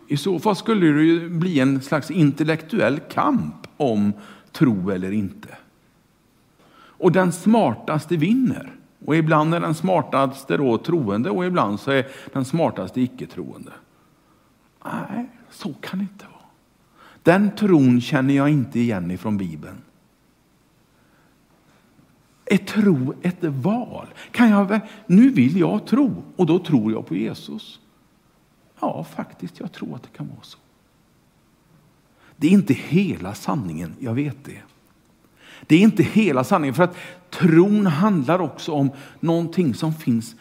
I 0.09 0.17
så 0.17 0.39
fall 0.39 0.57
skulle 0.57 0.87
det 0.87 1.03
ju 1.03 1.29
bli 1.29 1.61
en 1.61 1.83
slags 1.83 2.11
intellektuell 2.11 3.01
kamp 3.01 3.67
om 3.77 4.13
tro 4.53 4.91
eller 4.91 5.13
inte. 5.13 5.49
Och 7.05 7.13
den 7.13 7.33
smartaste 7.33 8.17
vinner. 8.17 8.73
Och 9.05 9.17
ibland 9.17 9.55
är 9.55 9.61
den 9.61 9.75
smartaste 9.75 10.57
då 10.57 10.79
troende 10.79 11.31
och 11.31 11.47
ibland 11.47 11.81
så 11.81 11.91
är 11.91 12.07
den 12.33 12.45
smartaste 12.45 13.01
icke-troende. 13.01 13.73
Nej, 14.85 15.31
så 15.51 15.75
kan 15.81 15.99
det 15.99 16.03
inte 16.03 16.25
vara. 16.25 16.49
Den 17.23 17.51
tron 17.57 18.01
känner 18.01 18.35
jag 18.35 18.49
inte 18.49 18.81
igen 18.81 19.11
ifrån 19.11 19.37
Bibeln. 19.37 19.83
Är 22.45 22.57
tro 22.57 23.15
ett 23.23 23.45
val? 23.45 24.07
Kan 24.31 24.51
jag, 24.51 24.81
nu 25.07 25.31
vill 25.31 25.57
jag 25.57 25.87
tro 25.87 26.23
och 26.37 26.47
då 26.47 26.59
tror 26.59 26.93
jag 26.93 27.07
på 27.07 27.15
Jesus. 27.17 27.81
Ja, 28.81 29.05
faktiskt, 29.05 29.61
jag 29.61 29.73
tror 29.73 29.95
att 29.95 30.03
det 30.03 30.17
kan 30.17 30.29
vara 30.29 30.43
så. 30.43 30.59
Det 32.37 32.47
är 32.47 32.51
inte 32.51 32.75
hela 32.75 33.35
sanningen, 33.35 33.95
jag 33.99 34.15
vet 34.15 34.45
det. 34.45 34.63
Det 35.67 35.77
är 35.77 35.81
inte 35.81 36.03
hela 36.03 36.45
sanningen, 36.45 36.75
för 36.75 36.83
att 36.83 36.97
tron 37.31 37.87
handlar 37.87 38.39
också 38.39 38.73
om 38.73 38.91
någonting 39.21 39.75
som 39.75 39.95
finns 39.95 40.35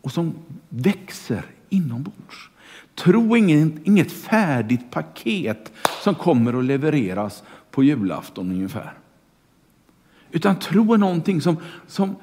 och 0.00 0.12
som 0.12 0.34
växer 0.68 1.44
inombords. 1.68 2.50
Tro 2.94 3.36
är 3.36 3.38
inget, 3.38 3.86
inget 3.86 4.12
färdigt 4.12 4.90
paket 4.90 5.72
som 6.02 6.14
kommer 6.14 6.58
att 6.58 6.64
levereras 6.64 7.42
på 7.70 7.84
julafton 7.84 8.50
ungefär. 8.50 8.92
Utan 10.30 10.56
tro 10.58 10.94
är 10.94 10.98
någonting 10.98 11.40
som, 11.40 11.56
som 11.86 12.16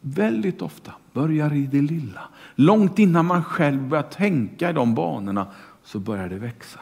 väldigt 0.00 0.62
ofta 0.62 0.92
börjar 1.12 1.52
i 1.52 1.66
det 1.66 1.82
lilla. 1.82 2.20
Långt 2.54 2.98
innan 2.98 3.26
man 3.26 3.44
själv 3.44 3.88
börjar 3.88 4.02
tänka 4.02 4.70
i 4.70 4.72
de 4.72 4.94
banorna 4.94 5.46
så 5.84 5.98
börjar 5.98 6.28
det 6.28 6.38
växa. 6.38 6.80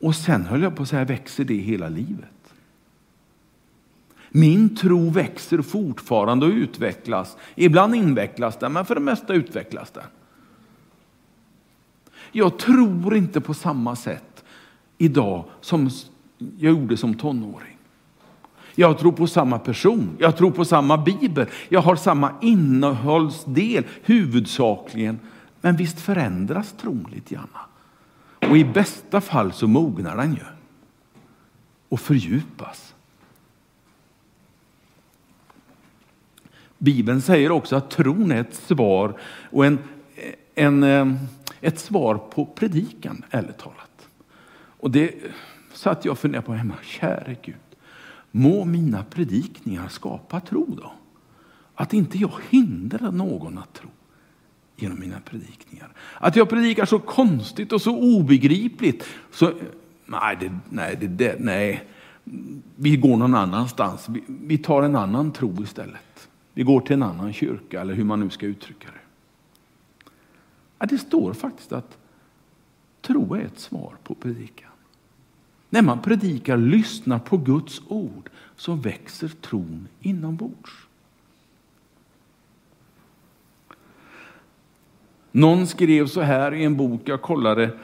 Och 0.00 0.16
sen 0.16 0.46
höll 0.46 0.62
jag 0.62 0.76
på 0.76 0.82
att 0.82 0.88
säga, 0.88 1.04
växer 1.04 1.44
det 1.44 1.54
hela 1.54 1.88
livet. 1.88 2.41
Min 4.34 4.76
tro 4.76 5.10
växer 5.10 5.62
fortfarande 5.62 6.46
och 6.46 6.52
utvecklas. 6.52 7.36
Ibland 7.54 7.94
invecklas 7.94 8.56
den, 8.56 8.72
men 8.72 8.84
för 8.84 8.94
det 8.94 9.00
mesta 9.00 9.34
utvecklas 9.34 9.90
den. 9.90 10.04
Jag 12.32 12.58
tror 12.58 13.16
inte 13.16 13.40
på 13.40 13.54
samma 13.54 13.96
sätt 13.96 14.44
idag 14.98 15.44
som 15.60 15.90
jag 16.38 16.72
gjorde 16.72 16.96
som 16.96 17.14
tonåring. 17.14 17.76
Jag 18.74 18.98
tror 18.98 19.12
på 19.12 19.26
samma 19.26 19.58
person, 19.58 20.16
jag 20.18 20.36
tror 20.36 20.50
på 20.50 20.64
samma 20.64 20.98
bibel, 20.98 21.46
jag 21.68 21.80
har 21.80 21.96
samma 21.96 22.32
innehållsdel 22.40 23.84
huvudsakligen. 24.02 25.20
Men 25.60 25.76
visst 25.76 26.00
förändras 26.00 26.72
tron 26.72 27.06
lite 27.12 27.34
grann. 27.34 27.48
Och 28.50 28.56
i 28.56 28.64
bästa 28.64 29.20
fall 29.20 29.52
så 29.52 29.66
mognar 29.66 30.16
den 30.16 30.32
ju 30.32 30.44
och 31.88 32.00
fördjupas. 32.00 32.91
Bibeln 36.82 37.22
säger 37.22 37.50
också 37.50 37.76
att 37.76 37.90
tron 37.90 38.32
är 38.32 38.40
ett 38.40 38.54
svar 38.54 39.20
och 39.50 39.66
en, 39.66 39.78
en, 40.54 40.82
eh, 40.82 41.14
ett 41.60 41.78
svar 41.78 42.14
på 42.14 42.46
predikan, 42.46 43.24
ärligt 43.30 43.58
talat. 43.58 44.08
Och 44.54 44.90
det 44.90 45.14
satt 45.72 46.04
jag 46.04 46.12
och 46.12 46.18
funderade 46.18 46.46
på 46.46 46.52
hemma. 46.52 46.74
Käre 46.82 47.36
Gud, 47.42 47.54
må 48.30 48.64
mina 48.64 49.04
predikningar 49.04 49.88
skapa 49.88 50.40
tro 50.40 50.66
då? 50.76 50.92
Att 51.74 51.92
inte 51.92 52.18
jag 52.18 52.32
hindrar 52.50 53.12
någon 53.12 53.58
att 53.58 53.74
tro 53.74 53.88
genom 54.76 55.00
mina 55.00 55.20
predikningar. 55.20 55.88
Att 56.14 56.36
jag 56.36 56.48
predikar 56.48 56.84
så 56.84 56.98
konstigt 56.98 57.72
och 57.72 57.82
så 57.82 57.98
obegripligt. 58.16 59.04
Så, 59.30 59.52
nej, 60.06 60.36
det, 60.40 60.58
nej, 60.68 60.96
det, 60.96 61.36
nej, 61.40 61.84
vi 62.76 62.96
går 62.96 63.16
någon 63.16 63.34
annanstans. 63.34 64.08
Vi, 64.08 64.24
vi 64.26 64.58
tar 64.58 64.82
en 64.82 64.96
annan 64.96 65.32
tro 65.32 65.62
istället. 65.62 66.11
Vi 66.54 66.62
går 66.62 66.80
till 66.80 66.94
en 66.94 67.02
annan 67.02 67.32
kyrka, 67.32 67.80
eller 67.80 67.94
hur 67.94 68.04
man 68.04 68.20
nu 68.20 68.30
ska 68.30 68.46
uttrycka 68.46 68.88
det. 68.88 69.00
Ja, 70.78 70.86
det 70.86 70.98
står 70.98 71.32
faktiskt 71.32 71.72
att 71.72 71.98
tro 73.00 73.34
är 73.34 73.40
ett 73.40 73.58
svar 73.58 73.96
på 74.02 74.14
predikan. 74.14 74.70
När 75.70 75.82
man 75.82 76.02
predikar, 76.02 76.56
lyssnar 76.56 77.18
på 77.18 77.36
Guds 77.36 77.82
ord, 77.88 78.30
så 78.56 78.74
växer 78.74 79.28
tron 79.28 79.88
inombords. 80.00 80.72
Någon 85.32 85.66
skrev 85.66 86.06
så 86.06 86.20
här 86.20 86.54
i 86.54 86.64
en 86.64 86.76
bok 86.76 87.00
jag 87.04 87.22
kollade, 87.22 87.78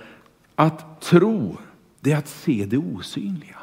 att 0.55 1.01
tro, 1.01 1.57
det 2.01 2.13
är 2.13 2.17
att 2.17 2.29
se 2.29 2.67
det 2.69 2.79
osynliga. 2.79 3.59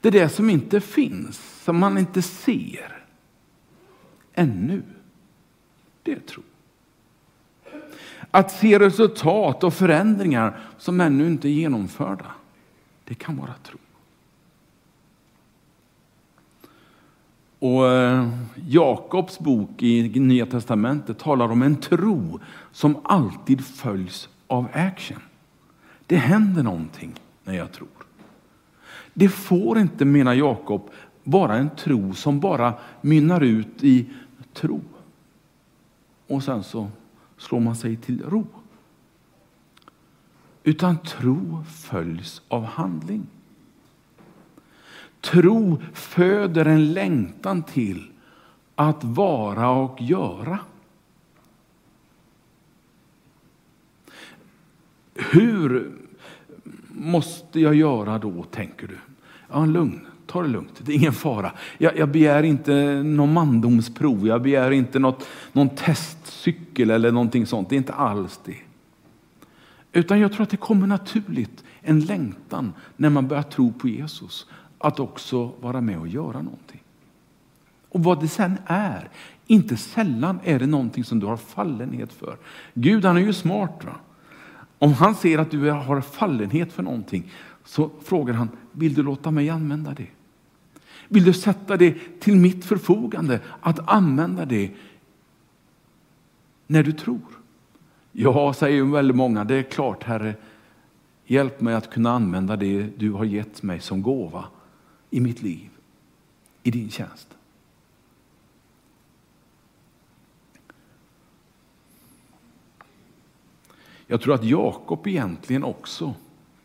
Det 0.00 0.08
är 0.08 0.12
det 0.12 0.28
som 0.28 0.50
inte 0.50 0.80
finns, 0.80 1.62
som 1.64 1.78
man 1.78 1.98
inte 1.98 2.22
ser 2.22 3.01
ännu. 4.34 4.82
Det 6.02 6.12
är 6.12 6.20
tro. 6.20 6.42
Att 8.30 8.50
se 8.50 8.78
resultat 8.78 9.64
och 9.64 9.74
förändringar 9.74 10.60
som 10.78 11.00
ännu 11.00 11.26
inte 11.26 11.48
är 11.48 11.52
genomförda, 11.52 12.26
det 13.04 13.14
kan 13.14 13.36
vara 13.36 13.54
tro. 13.62 13.78
Och 17.58 17.88
eh, 17.88 18.28
Jakobs 18.68 19.38
bok 19.38 19.82
i 19.82 20.20
Nya 20.20 20.46
Testamentet 20.46 21.18
talar 21.18 21.48
om 21.48 21.62
en 21.62 21.76
tro 21.76 22.40
som 22.72 22.96
alltid 23.04 23.64
följs 23.64 24.28
av 24.46 24.68
action. 24.72 25.20
Det 26.06 26.16
händer 26.16 26.62
någonting 26.62 27.14
när 27.44 27.54
jag 27.54 27.72
tror. 27.72 27.88
Det 29.14 29.28
får 29.28 29.78
inte, 29.78 30.04
menar 30.04 30.34
Jakob, 30.34 30.90
vara 31.24 31.56
en 31.56 31.70
tro 31.70 32.14
som 32.14 32.40
bara 32.40 32.74
mynnar 33.00 33.40
ut 33.40 33.84
i 33.84 34.06
tro. 34.52 34.80
Och 36.26 36.42
sen 36.42 36.62
så 36.62 36.90
slår 37.36 37.60
man 37.60 37.76
sig 37.76 37.96
till 37.96 38.22
ro. 38.22 38.46
Utan 40.64 40.98
tro 40.98 41.64
följs 41.64 42.42
av 42.48 42.64
handling. 42.64 43.26
Tro 45.20 45.82
föder 45.92 46.64
en 46.64 46.92
längtan 46.92 47.62
till 47.62 48.12
att 48.74 49.04
vara 49.04 49.70
och 49.70 50.02
göra. 50.02 50.58
Hur 55.14 55.92
måste 56.88 57.60
jag 57.60 57.74
göra 57.74 58.18
då, 58.18 58.42
tänker 58.42 58.86
du? 58.86 58.98
Ja, 59.48 59.66
lugn. 59.66 60.06
Ta 60.32 60.42
det 60.42 60.48
lugnt, 60.48 60.80
det 60.84 60.92
är 60.92 60.96
ingen 60.96 61.12
fara. 61.12 61.52
Jag, 61.78 61.98
jag 61.98 62.08
begär 62.08 62.42
inte 62.42 63.02
någon 63.02 63.32
mandomsprov, 63.32 64.26
jag 64.26 64.42
begär 64.42 64.70
inte 64.70 64.98
något, 64.98 65.26
någon 65.52 65.68
testcykel 65.68 66.90
eller 66.90 67.12
någonting 67.12 67.46
sånt. 67.46 67.68
Det 67.68 67.74
är 67.74 67.78
inte 67.78 67.92
alls 67.92 68.40
det. 68.44 68.56
Utan 69.92 70.20
jag 70.20 70.32
tror 70.32 70.42
att 70.42 70.50
det 70.50 70.56
kommer 70.56 70.86
naturligt, 70.86 71.64
en 71.80 72.00
längtan 72.00 72.72
när 72.96 73.10
man 73.10 73.28
börjar 73.28 73.42
tro 73.42 73.72
på 73.72 73.88
Jesus, 73.88 74.46
att 74.78 75.00
också 75.00 75.52
vara 75.60 75.80
med 75.80 75.98
och 75.98 76.08
göra 76.08 76.42
någonting. 76.42 76.82
Och 77.88 78.04
vad 78.04 78.20
det 78.20 78.28
sen 78.28 78.58
är, 78.66 79.08
inte 79.46 79.76
sällan 79.76 80.40
är 80.44 80.58
det 80.58 80.66
någonting 80.66 81.04
som 81.04 81.20
du 81.20 81.26
har 81.26 81.36
fallenhet 81.36 82.12
för. 82.12 82.36
Gud 82.74 83.04
han 83.04 83.16
är 83.16 83.20
ju 83.20 83.32
smart. 83.32 83.84
Va? 83.84 83.92
Om 84.78 84.92
han 84.92 85.14
ser 85.14 85.38
att 85.38 85.50
du 85.50 85.70
har 85.70 86.00
fallenhet 86.00 86.72
för 86.72 86.82
någonting 86.82 87.32
så 87.64 87.90
frågar 88.04 88.34
han, 88.34 88.48
vill 88.72 88.94
du 88.94 89.02
låta 89.02 89.30
mig 89.30 89.50
använda 89.50 89.94
det? 89.94 90.06
Vill 91.12 91.24
du 91.24 91.32
sätta 91.32 91.76
det 91.76 91.94
till 92.20 92.36
mitt 92.36 92.64
förfogande 92.64 93.40
att 93.60 93.88
använda 93.88 94.44
det 94.44 94.70
när 96.66 96.82
du 96.82 96.92
tror? 96.92 97.20
Ja, 98.12 98.52
säger 98.52 98.84
väldigt 98.84 99.16
många, 99.16 99.44
det 99.44 99.54
är 99.54 99.62
klart 99.62 100.04
Herre, 100.04 100.34
hjälp 101.26 101.60
mig 101.60 101.74
att 101.74 101.90
kunna 101.90 102.10
använda 102.10 102.56
det 102.56 102.82
du 102.82 103.10
har 103.12 103.24
gett 103.24 103.62
mig 103.62 103.80
som 103.80 104.02
gåva 104.02 104.44
i 105.10 105.20
mitt 105.20 105.42
liv, 105.42 105.70
i 106.62 106.70
din 106.70 106.90
tjänst. 106.90 107.28
Jag 114.06 114.20
tror 114.20 114.34
att 114.34 114.44
Jakob 114.44 115.06
egentligen 115.06 115.64
också 115.64 116.14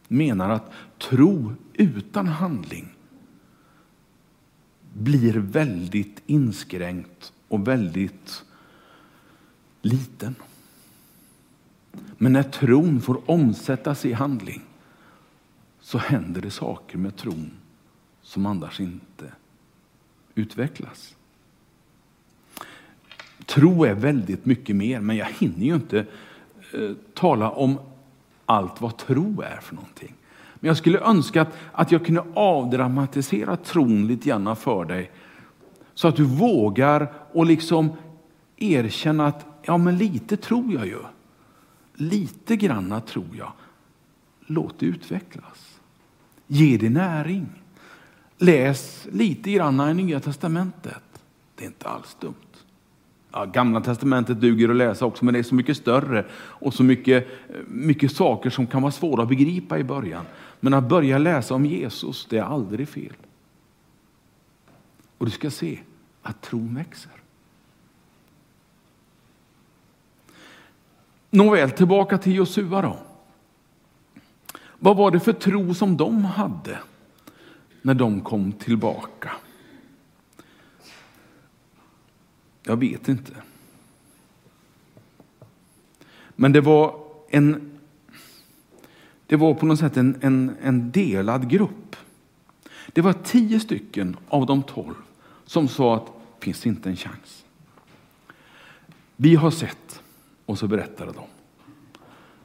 menar 0.07 0.49
att 0.49 0.71
tro 0.97 1.53
utan 1.73 2.27
handling 2.27 2.96
blir 4.97 5.33
väldigt 5.33 6.23
inskränkt 6.25 7.33
och 7.47 7.67
väldigt 7.67 8.43
liten. 9.81 10.35
Men 12.17 12.33
när 12.33 12.43
tron 12.43 13.01
får 13.01 13.31
omsättas 13.31 14.05
i 14.05 14.13
handling 14.13 14.61
så 15.79 15.97
händer 15.97 16.41
det 16.41 16.51
saker 16.51 16.97
med 16.97 17.15
tron 17.15 17.51
som 18.21 18.45
annars 18.45 18.79
inte 18.79 19.31
utvecklas. 20.35 21.15
Tro 23.45 23.85
är 23.85 23.93
väldigt 23.93 24.45
mycket 24.45 24.75
mer, 24.75 24.99
men 24.99 25.15
jag 25.15 25.25
hinner 25.25 25.65
ju 25.65 25.75
inte 25.75 26.05
eh, 26.73 26.91
tala 27.13 27.51
om 27.51 27.79
allt 28.45 28.81
vad 28.81 28.97
tro 28.97 29.41
är 29.41 29.59
för 29.61 29.75
någonting. 29.75 30.13
Men 30.59 30.67
jag 30.67 30.77
skulle 30.77 30.99
önska 30.99 31.41
att, 31.41 31.57
att 31.71 31.91
jag 31.91 32.05
kunde 32.05 32.23
avdramatisera 32.33 33.57
tron 33.57 34.07
lite 34.07 34.29
grann 34.29 34.55
för 34.55 34.85
dig. 34.85 35.11
Så 35.93 36.07
att 36.07 36.15
du 36.15 36.23
vågar 36.23 37.13
och 37.31 37.45
liksom 37.45 37.91
erkänna 38.57 39.27
att 39.27 39.45
ja, 39.63 39.77
men 39.77 39.97
lite 39.97 40.37
tror 40.37 40.73
jag 40.73 40.87
ju. 40.87 40.99
Lite 41.93 42.55
granna 42.55 43.01
tror 43.01 43.35
jag. 43.37 43.51
Låt 44.45 44.79
det 44.79 44.85
utvecklas. 44.85 45.79
Ge 46.47 46.77
det 46.77 46.89
näring. 46.89 47.47
Läs 48.37 49.07
lite 49.11 49.51
granna 49.51 49.91
i 49.91 49.93
Nya 49.93 50.19
Testamentet. 50.19 51.03
Det 51.55 51.63
är 51.63 51.67
inte 51.67 51.87
alls 51.87 52.17
dumt. 52.19 52.33
Ja, 53.31 53.45
Gamla 53.45 53.81
Testamentet 53.81 54.41
duger 54.41 54.69
att 54.69 54.75
läsa 54.75 55.05
också, 55.05 55.25
men 55.25 55.33
det 55.33 55.39
är 55.39 55.43
så 55.43 55.55
mycket 55.55 55.77
större 55.77 56.25
och 56.33 56.73
så 56.73 56.83
mycket, 56.83 57.27
mycket 57.67 58.11
saker 58.11 58.49
som 58.49 58.67
kan 58.67 58.81
vara 58.81 58.91
svåra 58.91 59.23
att 59.23 59.29
begripa 59.29 59.79
i 59.79 59.83
början. 59.83 60.25
Men 60.59 60.73
att 60.73 60.89
börja 60.89 61.17
läsa 61.17 61.55
om 61.55 61.65
Jesus, 61.65 62.25
det 62.29 62.37
är 62.37 62.43
aldrig 62.43 62.89
fel. 62.89 63.13
Och 65.17 65.25
du 65.25 65.31
ska 65.31 65.51
se 65.51 65.79
att 66.21 66.41
tron 66.41 66.75
växer. 66.75 67.11
Nåväl, 71.29 71.71
tillbaka 71.71 72.17
till 72.17 72.35
Josua 72.35 72.81
då. 72.81 72.97
Vad 74.79 74.97
var 74.97 75.11
det 75.11 75.19
för 75.19 75.33
tro 75.33 75.73
som 75.73 75.97
de 75.97 76.25
hade 76.25 76.79
när 77.81 77.93
de 77.93 78.21
kom 78.21 78.51
tillbaka? 78.51 79.31
Jag 82.63 82.77
vet 82.77 83.07
inte. 83.07 83.33
Men 86.35 86.51
det 86.51 86.61
var 86.61 86.99
en 87.29 87.76
det 89.27 89.35
var 89.35 89.53
på 89.53 89.65
något 89.65 89.79
sätt 89.79 89.97
en, 89.97 90.17
en, 90.21 90.55
en 90.61 90.91
delad 90.91 91.49
grupp. 91.49 91.95
Det 92.87 93.01
var 93.01 93.13
tio 93.13 93.59
stycken 93.59 94.17
av 94.27 94.45
de 94.45 94.63
tolv 94.63 94.95
som 95.45 95.67
sa 95.67 95.95
att 95.95 96.05
det 96.05 96.45
finns 96.45 96.65
inte 96.65 96.89
en 96.89 96.95
chans. 96.95 97.45
Vi 99.15 99.35
har 99.35 99.51
sett, 99.51 100.01
och 100.45 100.59
så 100.59 100.67
berättade 100.67 101.11
de. 101.11 101.23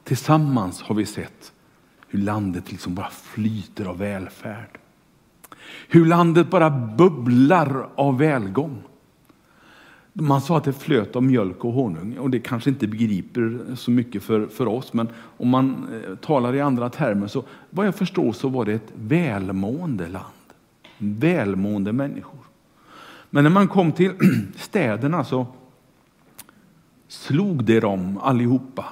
Tillsammans 0.03 0.81
har 0.81 0.95
vi 0.95 1.05
sett 1.05 1.53
hur 2.07 2.19
landet 2.19 2.71
liksom 2.71 2.95
bara 2.95 3.09
flyter 3.09 3.85
av 3.85 3.97
välfärd. 3.97 4.79
Hur 5.87 6.05
landet 6.05 6.49
bara 6.49 6.69
bubblar 6.69 7.89
av 7.95 8.17
välgång. 8.17 8.83
Man 10.13 10.41
sa 10.41 10.57
att 10.57 10.63
det 10.63 10.73
flöt 10.73 11.15
av 11.15 11.23
mjölk 11.23 11.65
och 11.65 11.73
honung 11.73 12.17
och 12.17 12.29
det 12.29 12.39
kanske 12.39 12.69
inte 12.69 12.87
begriper 12.87 13.75
så 13.75 13.91
mycket 13.91 14.23
för, 14.23 14.47
för 14.47 14.67
oss 14.67 14.93
men 14.93 15.07
om 15.37 15.49
man 15.49 15.87
eh, 15.93 16.15
talar 16.15 16.55
i 16.55 16.61
andra 16.61 16.89
termer 16.89 17.27
så 17.27 17.43
vad 17.69 17.87
jag 17.87 17.95
förstår 17.95 18.33
så 18.33 18.49
var 18.49 18.65
det 18.65 18.73
ett 18.73 18.93
välmående 18.95 20.07
land. 20.07 20.25
Välmående 20.97 21.93
människor. 21.93 22.39
Men 23.29 23.43
när 23.43 23.51
man 23.51 23.67
kom 23.67 23.91
till 23.91 24.11
städerna 24.55 25.23
så 25.23 25.47
slog 27.07 27.63
det 27.63 27.79
dem 27.79 28.19
allihopa. 28.21 28.85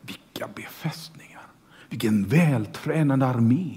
Vilka 0.00 0.48
befästningar! 0.54 1.42
Vilken 1.88 2.24
vältränad 2.24 3.22
armé! 3.22 3.76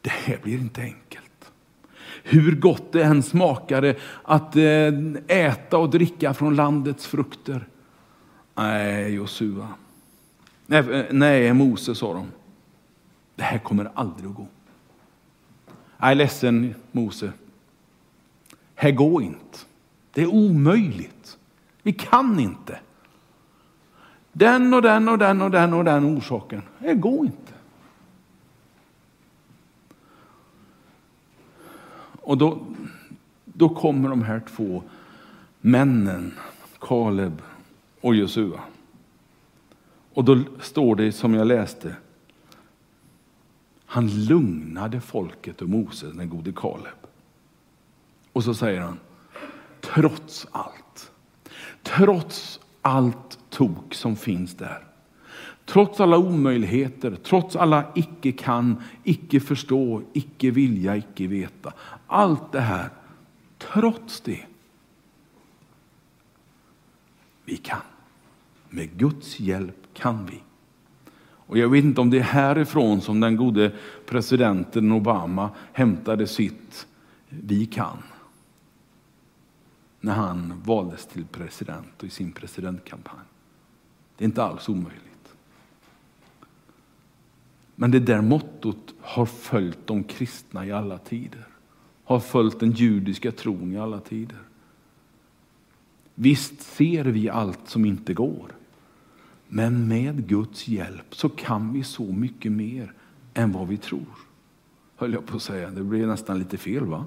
Det 0.00 0.10
här 0.10 0.38
blir 0.42 0.58
inte 0.58 0.80
enkelt 0.80 1.07
hur 2.28 2.56
gott 2.56 2.92
det 2.92 3.02
än 3.02 3.22
smakade 3.22 3.96
att 4.22 4.56
eh, 4.56 4.92
äta 5.26 5.78
och 5.78 5.90
dricka 5.90 6.34
från 6.34 6.56
landets 6.56 7.06
frukter. 7.06 7.68
Nej, 8.54 9.14
Josua. 9.14 9.68
Nej, 10.66 10.78
eh, 10.78 11.04
nej 11.10 11.52
Mose, 11.52 11.94
sa 11.94 12.14
de. 12.14 12.26
Det 13.34 13.42
här 13.42 13.58
kommer 13.58 13.90
aldrig 13.94 14.30
att 14.30 14.36
gå. 14.36 14.46
Jag 15.98 16.10
är 16.10 16.14
ledsen, 16.14 16.74
Mose. 16.92 17.32
Här 18.74 18.90
går 18.90 19.22
inte. 19.22 19.58
Det 20.12 20.22
är 20.22 20.26
omöjligt. 20.26 21.38
Vi 21.82 21.92
kan 21.92 22.40
inte. 22.40 22.78
Den 24.32 24.74
och 24.74 24.82
den 24.82 25.08
och 25.08 25.18
den 25.18 25.42
och 25.42 25.50
den 25.50 25.74
och 25.74 25.84
den 25.84 26.18
orsaken. 26.18 26.62
Det 26.78 26.94
går 26.94 27.26
inte. 27.26 27.52
Och 32.28 32.38
då, 32.38 32.58
då 33.44 33.68
kommer 33.68 34.08
de 34.08 34.22
här 34.22 34.42
två 34.56 34.82
männen, 35.60 36.34
Kaleb 36.80 37.42
och 38.00 38.14
Josua. 38.14 38.60
Och 40.14 40.24
då 40.24 40.42
står 40.60 40.96
det 40.96 41.12
som 41.12 41.34
jag 41.34 41.46
läste. 41.46 41.96
Han 43.86 44.24
lugnade 44.24 45.00
folket 45.00 45.62
och 45.62 45.68
Moses, 45.68 46.12
den 46.16 46.28
gode 46.28 46.52
Kaleb. 46.52 47.06
Och 48.32 48.44
så 48.44 48.54
säger 48.54 48.80
han, 48.80 48.98
trots 49.80 50.46
allt, 50.50 51.12
trots 51.82 52.60
allt 52.82 53.38
tok 53.50 53.94
som 53.94 54.16
finns 54.16 54.54
där, 54.54 54.84
trots 55.66 56.00
alla 56.00 56.18
omöjligheter, 56.18 57.16
trots 57.22 57.56
alla 57.56 57.84
icke 57.94 58.32
kan, 58.32 58.82
icke 59.04 59.40
förstå, 59.40 60.02
icke 60.12 60.50
vilja, 60.50 60.96
icke 60.96 61.26
veta. 61.26 61.72
Allt 62.10 62.52
det 62.52 62.60
här, 62.60 62.90
trots 63.58 64.20
det, 64.20 64.44
vi 67.44 67.56
kan. 67.56 67.80
Med 68.68 68.98
Guds 68.98 69.40
hjälp 69.40 69.94
kan 69.94 70.26
vi. 70.26 70.42
Och 71.20 71.58
jag 71.58 71.68
vet 71.68 71.84
inte 71.84 72.00
om 72.00 72.10
det 72.10 72.18
är 72.18 72.22
härifrån 72.22 73.00
som 73.00 73.20
den 73.20 73.36
gode 73.36 73.72
presidenten 74.06 74.92
Obama 74.92 75.50
hämtade 75.72 76.26
sitt 76.26 76.86
vi 77.28 77.66
kan. 77.66 78.02
När 80.00 80.14
han 80.14 80.62
valdes 80.64 81.06
till 81.06 81.26
president 81.26 81.92
och 81.98 82.04
i 82.04 82.10
sin 82.10 82.32
presidentkampanj. 82.32 83.24
Det 84.16 84.24
är 84.24 84.26
inte 84.26 84.44
alls 84.44 84.68
omöjligt. 84.68 85.34
Men 87.74 87.90
det 87.90 88.00
där 88.00 88.20
mottot 88.20 88.94
har 89.00 89.26
följt 89.26 89.86
de 89.86 90.04
kristna 90.04 90.66
i 90.66 90.72
alla 90.72 90.98
tider. 90.98 91.48
Har 92.08 92.20
följt 92.20 92.60
den 92.60 92.70
judiska 92.70 93.32
tron 93.32 93.72
i 93.72 93.78
alla 93.78 94.00
tider. 94.00 94.38
Visst 96.14 96.62
ser 96.62 97.04
vi 97.04 97.28
allt 97.28 97.68
som 97.68 97.84
inte 97.84 98.14
går. 98.14 98.52
Men 99.48 99.88
med 99.88 100.28
Guds 100.28 100.68
hjälp 100.68 101.14
så 101.14 101.28
kan 101.28 101.72
vi 101.72 101.84
så 101.84 102.12
mycket 102.12 102.52
mer 102.52 102.92
än 103.34 103.52
vad 103.52 103.68
vi 103.68 103.76
tror. 103.76 104.06
Höll 104.96 105.12
jag 105.12 105.26
på 105.26 105.36
att 105.36 105.42
säga. 105.42 105.70
Det 105.70 105.82
blir 105.82 106.06
nästan 106.06 106.38
lite 106.38 106.58
fel 106.58 106.84
va? 106.84 107.06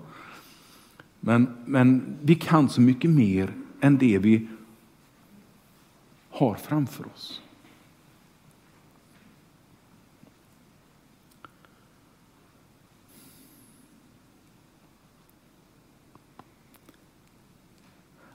Men, 1.19 1.47
men 1.65 2.17
vi 2.21 2.35
kan 2.35 2.69
så 2.69 2.81
mycket 2.81 3.09
mer 3.09 3.53
än 3.79 3.97
det 3.97 4.17
vi 4.17 4.47
har 6.29 6.55
framför 6.55 7.05
oss. 7.05 7.40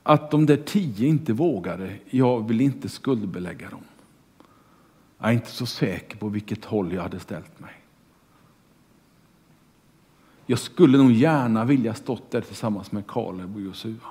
Att 0.09 0.31
de 0.31 0.47
där 0.47 0.57
tio 0.57 1.09
inte 1.09 1.33
vågade, 1.33 1.97
jag 2.11 2.49
vill 2.49 2.61
inte 2.61 2.88
skuldbelägga 2.88 3.71
dem. 3.71 3.85
Jag 5.19 5.29
är 5.29 5.33
inte 5.33 5.51
så 5.51 5.66
säker 5.66 6.16
på 6.16 6.29
vilket 6.29 6.64
håll 6.64 6.92
jag 6.92 7.03
hade 7.03 7.21
ställt 7.21 7.61
mig. 7.61 7.73
Jag 10.47 10.59
skulle 10.59 10.99
nog 10.99 11.12
gärna 11.12 11.64
vilja 11.64 11.95
stått 11.95 12.31
där 12.31 12.40
tillsammans 12.40 12.92
med 12.92 13.07
Kaleb 13.07 13.57
och 13.57 13.61
Josua. 13.61 14.09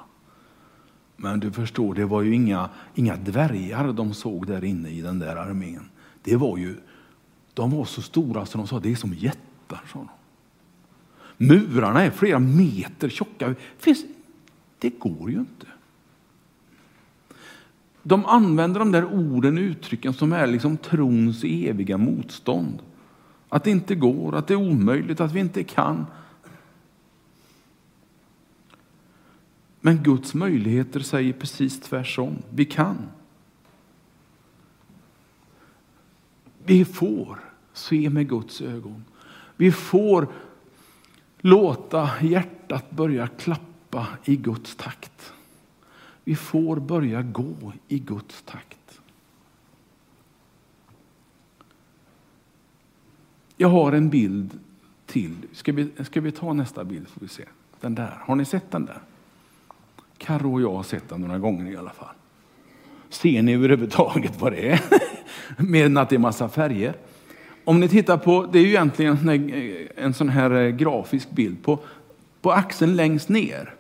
Men 1.15 1.39
du 1.39 1.51
förstår, 1.51 1.93
det 1.93 2.05
var 2.05 2.21
ju 2.21 2.35
inga, 2.35 2.69
inga 2.95 3.15
dvärgar 3.15 3.93
de 3.93 4.13
såg 4.13 4.47
där 4.47 4.63
inne 4.63 4.89
i 4.89 5.01
den 5.01 5.19
där 5.19 5.35
armén. 5.35 5.89
Det 6.23 6.35
var 6.35 6.57
ju, 6.57 6.75
de 7.53 7.71
var 7.71 7.85
så 7.85 8.01
stora 8.01 8.45
så 8.45 8.57
de 8.57 8.67
sa 8.67 8.79
det 8.79 8.91
är 8.91 8.95
som 8.95 9.13
jättar. 9.13 9.81
Sa 9.93 9.99
de. 9.99 10.09
Murarna 11.45 12.01
är 12.01 12.11
flera 12.11 12.39
meter 12.39 13.09
tjocka. 13.09 13.55
Det 14.79 14.89
går 14.89 15.31
ju 15.31 15.39
inte 15.39 15.65
de 18.07 18.25
använder 18.25 18.79
de 18.79 18.91
där 18.91 19.05
orden 19.05 19.57
och 19.57 19.61
uttrycken 19.61 20.13
som 20.13 20.33
är 20.33 20.47
liksom 20.47 20.77
trons 20.77 21.43
eviga 21.43 21.97
motstånd. 21.97 22.81
Att 23.49 23.63
det 23.63 23.71
inte 23.71 23.95
går, 23.95 24.35
att 24.35 24.47
det 24.47 24.53
är 24.53 24.69
omöjligt, 24.71 25.19
att 25.19 25.31
vi 25.31 25.39
inte 25.39 25.63
kan. 25.63 26.05
Men 29.81 30.03
Guds 30.03 30.33
möjligheter 30.33 30.99
säger 30.99 31.33
precis 31.33 31.81
tvärtom. 31.81 32.35
Vi 32.49 32.65
kan. 32.65 32.97
Vi 36.65 36.85
får 36.85 37.39
se 37.73 38.09
med 38.09 38.29
Guds 38.29 38.61
ögon. 38.61 39.05
Vi 39.55 39.71
får 39.71 40.27
låta 41.39 42.09
hjärtat 42.21 42.91
börja 42.91 43.27
klappa 43.27 44.07
i 44.25 44.35
Guds 44.35 44.75
takt. 44.75 45.33
Vi 46.25 46.35
får 46.35 46.79
börja 46.79 47.21
gå 47.21 47.73
i 47.87 47.99
Guds 47.99 48.41
takt. 48.41 49.01
Jag 53.57 53.67
har 53.67 53.91
en 53.91 54.09
bild 54.09 54.59
till. 55.05 55.35
Ska 55.53 55.71
vi, 55.71 55.89
ska 56.03 56.21
vi 56.21 56.31
ta 56.31 56.53
nästa 56.53 56.83
bild? 56.83 57.07
Får 57.07 57.21
vi 57.21 57.27
se. 57.27 57.43
Den 57.79 57.95
där. 57.95 58.17
Har 58.21 58.35
ni 58.35 58.45
sett 58.45 58.71
den 58.71 58.85
där? 58.85 58.99
Karo 60.17 60.53
och 60.53 60.61
jag 60.61 60.73
har 60.73 60.83
sett 60.83 61.09
den 61.09 61.21
några 61.21 61.39
gånger 61.39 61.71
i 61.71 61.77
alla 61.77 61.89
fall. 61.89 62.15
Ser 63.09 63.41
ni 63.41 63.53
överhuvudtaget 63.53 64.41
vad 64.41 64.51
det 64.51 64.69
är? 64.69 64.81
Mer 65.63 65.85
än 65.85 65.97
att 65.97 66.09
det 66.09 66.15
är 66.15 66.19
massa 66.19 66.49
färger. 66.49 66.95
Om 67.63 67.79
ni 67.79 67.87
tittar 67.87 68.17
på, 68.17 68.49
det 68.51 68.59
är 68.59 68.63
ju 68.63 68.69
egentligen 68.69 69.17
en 69.95 70.13
sån 70.13 70.29
här 70.29 70.51
eh, 70.51 70.69
grafisk 70.69 71.31
bild. 71.31 71.63
På, 71.63 71.79
på 72.41 72.51
axeln 72.51 72.95
längst 72.95 73.29
ner 73.29 73.75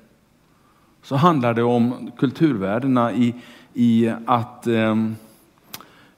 så 1.05 1.15
handlar 1.15 1.53
det 1.53 1.63
om 1.63 2.11
kulturvärdena 2.17 3.13
i, 3.13 3.35
i 3.73 4.13
att, 4.25 4.67
eh, 4.67 4.97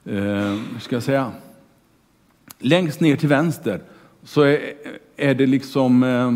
eh, 0.04 0.58
ska 0.80 0.96
jag 0.96 1.02
säga, 1.02 1.32
längst 2.58 3.00
ner 3.00 3.16
till 3.16 3.28
vänster 3.28 3.80
så 4.22 4.42
är, 4.42 4.74
är 5.16 5.34
det 5.34 5.46
liksom, 5.46 6.02
eh, 6.02 6.30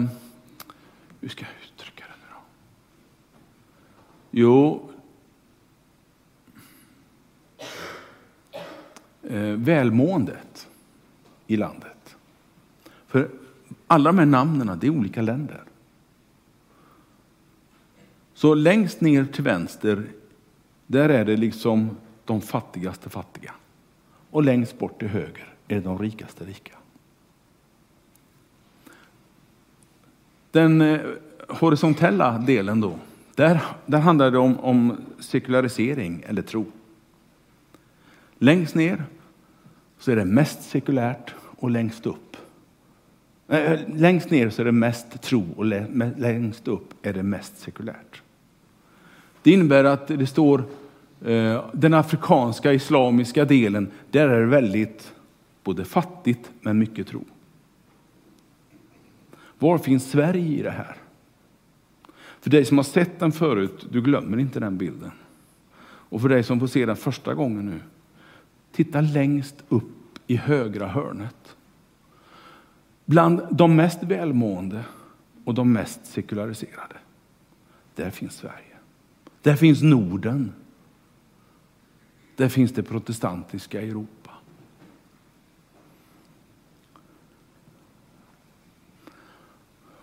hur 1.21 1.29
ska 1.29 1.45
jag 1.45 1.55
uttrycka 1.65 2.05
det 2.09 2.15
nu 2.21 2.27
då? 2.31 2.41
Jo, 4.31 4.91
eh, 9.23 9.57
välmåendet 9.57 10.69
i 11.47 11.57
landet. 11.57 12.17
För 13.07 13.29
alla 13.87 14.11
de 14.13 14.19
här 14.19 14.27
namnen, 14.27 14.79
det 14.81 14.87
är 14.87 14.91
olika 14.91 15.23
länder. 15.23 15.63
Så 18.43 18.55
längst 18.55 19.01
ner 19.01 19.25
till 19.25 19.45
vänster, 19.45 20.05
där 20.87 21.09
är 21.09 21.25
det 21.25 21.37
liksom 21.37 21.97
de 22.25 22.41
fattigaste 22.41 23.11
fattiga. 23.11 23.53
Och 24.31 24.43
längst 24.43 24.79
bort 24.79 24.99
till 24.99 25.09
höger 25.09 25.55
är 25.69 25.75
det 25.75 25.81
de 25.81 25.99
rikaste 25.99 26.45
rika. 26.45 26.73
Den 30.51 30.81
eh, 30.81 31.01
horisontella 31.49 32.39
delen 32.39 32.81
då, 32.81 32.99
där, 33.35 33.61
där 33.87 33.99
handlar 33.99 34.31
det 34.31 34.39
om, 34.39 34.61
om 34.61 34.97
sekularisering 35.19 36.25
eller 36.27 36.43
tro. 36.43 36.67
Längst 38.39 38.75
ner 38.75 39.05
så 39.99 40.11
är 40.11 40.17
det 40.17 40.25
mest 40.25 40.63
sekulärt 40.63 41.35
och 41.41 41.71
längst 41.71 42.07
upp. 42.07 42.37
Eh, 43.49 43.73
eh, 43.73 43.81
längst 43.95 44.31
ner 44.31 44.51
så 44.51 44.63
är 44.63 44.67
det 44.67 44.73
mest 44.73 45.23
tro 45.23 45.47
och 45.57 45.65
längst 46.17 46.69
upp 46.69 47.07
är 47.07 47.13
det 47.13 47.23
mest 47.23 47.59
sekulärt. 47.59 48.23
Det 49.43 49.51
innebär 49.51 49.85
att 49.85 50.09
det 50.09 50.27
står 50.27 50.65
eh, 51.25 51.65
den 51.73 51.95
afrikanska 51.95 52.73
islamiska 52.73 53.45
delen, 53.45 53.91
där 54.11 54.29
är 54.29 54.41
det 54.41 54.47
väldigt 54.47 55.13
både 55.65 55.85
fattigt 55.85 56.51
men 56.61 56.79
mycket 56.79 57.07
tro. 57.07 57.25
Var 59.59 59.79
finns 59.79 60.11
Sverige 60.11 60.59
i 60.59 60.63
det 60.63 60.71
här? 60.71 60.97
För 62.41 62.51
dig 62.51 62.65
som 62.65 62.79
har 62.79 62.85
sett 62.85 63.19
den 63.19 63.33
förut, 63.33 63.87
du 63.91 64.03
glömmer 64.03 64.39
inte 64.39 64.61
den 64.61 64.79
bilden. 64.79 65.11
Och 65.85 66.21
för 66.21 66.29
dig 66.29 66.43
som 66.43 66.61
får 66.61 66.67
se 66.67 66.87
den 66.87 66.97
första 66.97 67.35
gången 67.35 67.67
nu, 67.67 67.81
titta 68.73 69.01
längst 69.01 69.65
upp 69.69 70.19
i 70.27 70.37
högra 70.37 70.87
hörnet. 70.87 71.57
Bland 73.05 73.43
de 73.51 73.77
mest 73.77 74.03
välmående 74.03 74.85
och 75.45 75.55
de 75.55 75.73
mest 75.73 76.07
sekulariserade, 76.07 76.97
där 77.95 78.11
finns 78.11 78.35
Sverige. 78.35 78.72
Där 79.43 79.57
finns 79.57 79.83
Norden. 79.83 80.53
Där 82.37 82.49
finns 82.49 82.73
det 82.73 82.83
protestantiska 82.83 83.83
Europa. 83.83 84.31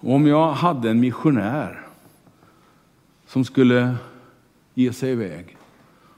Och 0.02 0.14
om 0.14 0.28
jag 0.28 0.52
hade 0.52 0.90
en 0.90 1.00
missionär 1.00 1.88
som 3.26 3.46
skulle 3.46 3.96
ge 4.74 4.94
sig 4.94 5.12
iväg 5.12 5.58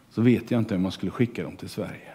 så 0.10 0.22
vet 0.22 0.52
jag 0.52 0.60
inte 0.60 0.76
om 0.76 0.82
man 0.82 0.92
skulle 0.92 1.12
skicka 1.12 1.44
dem 1.44 1.56
till 1.58 1.70
Sverige. 1.70 2.12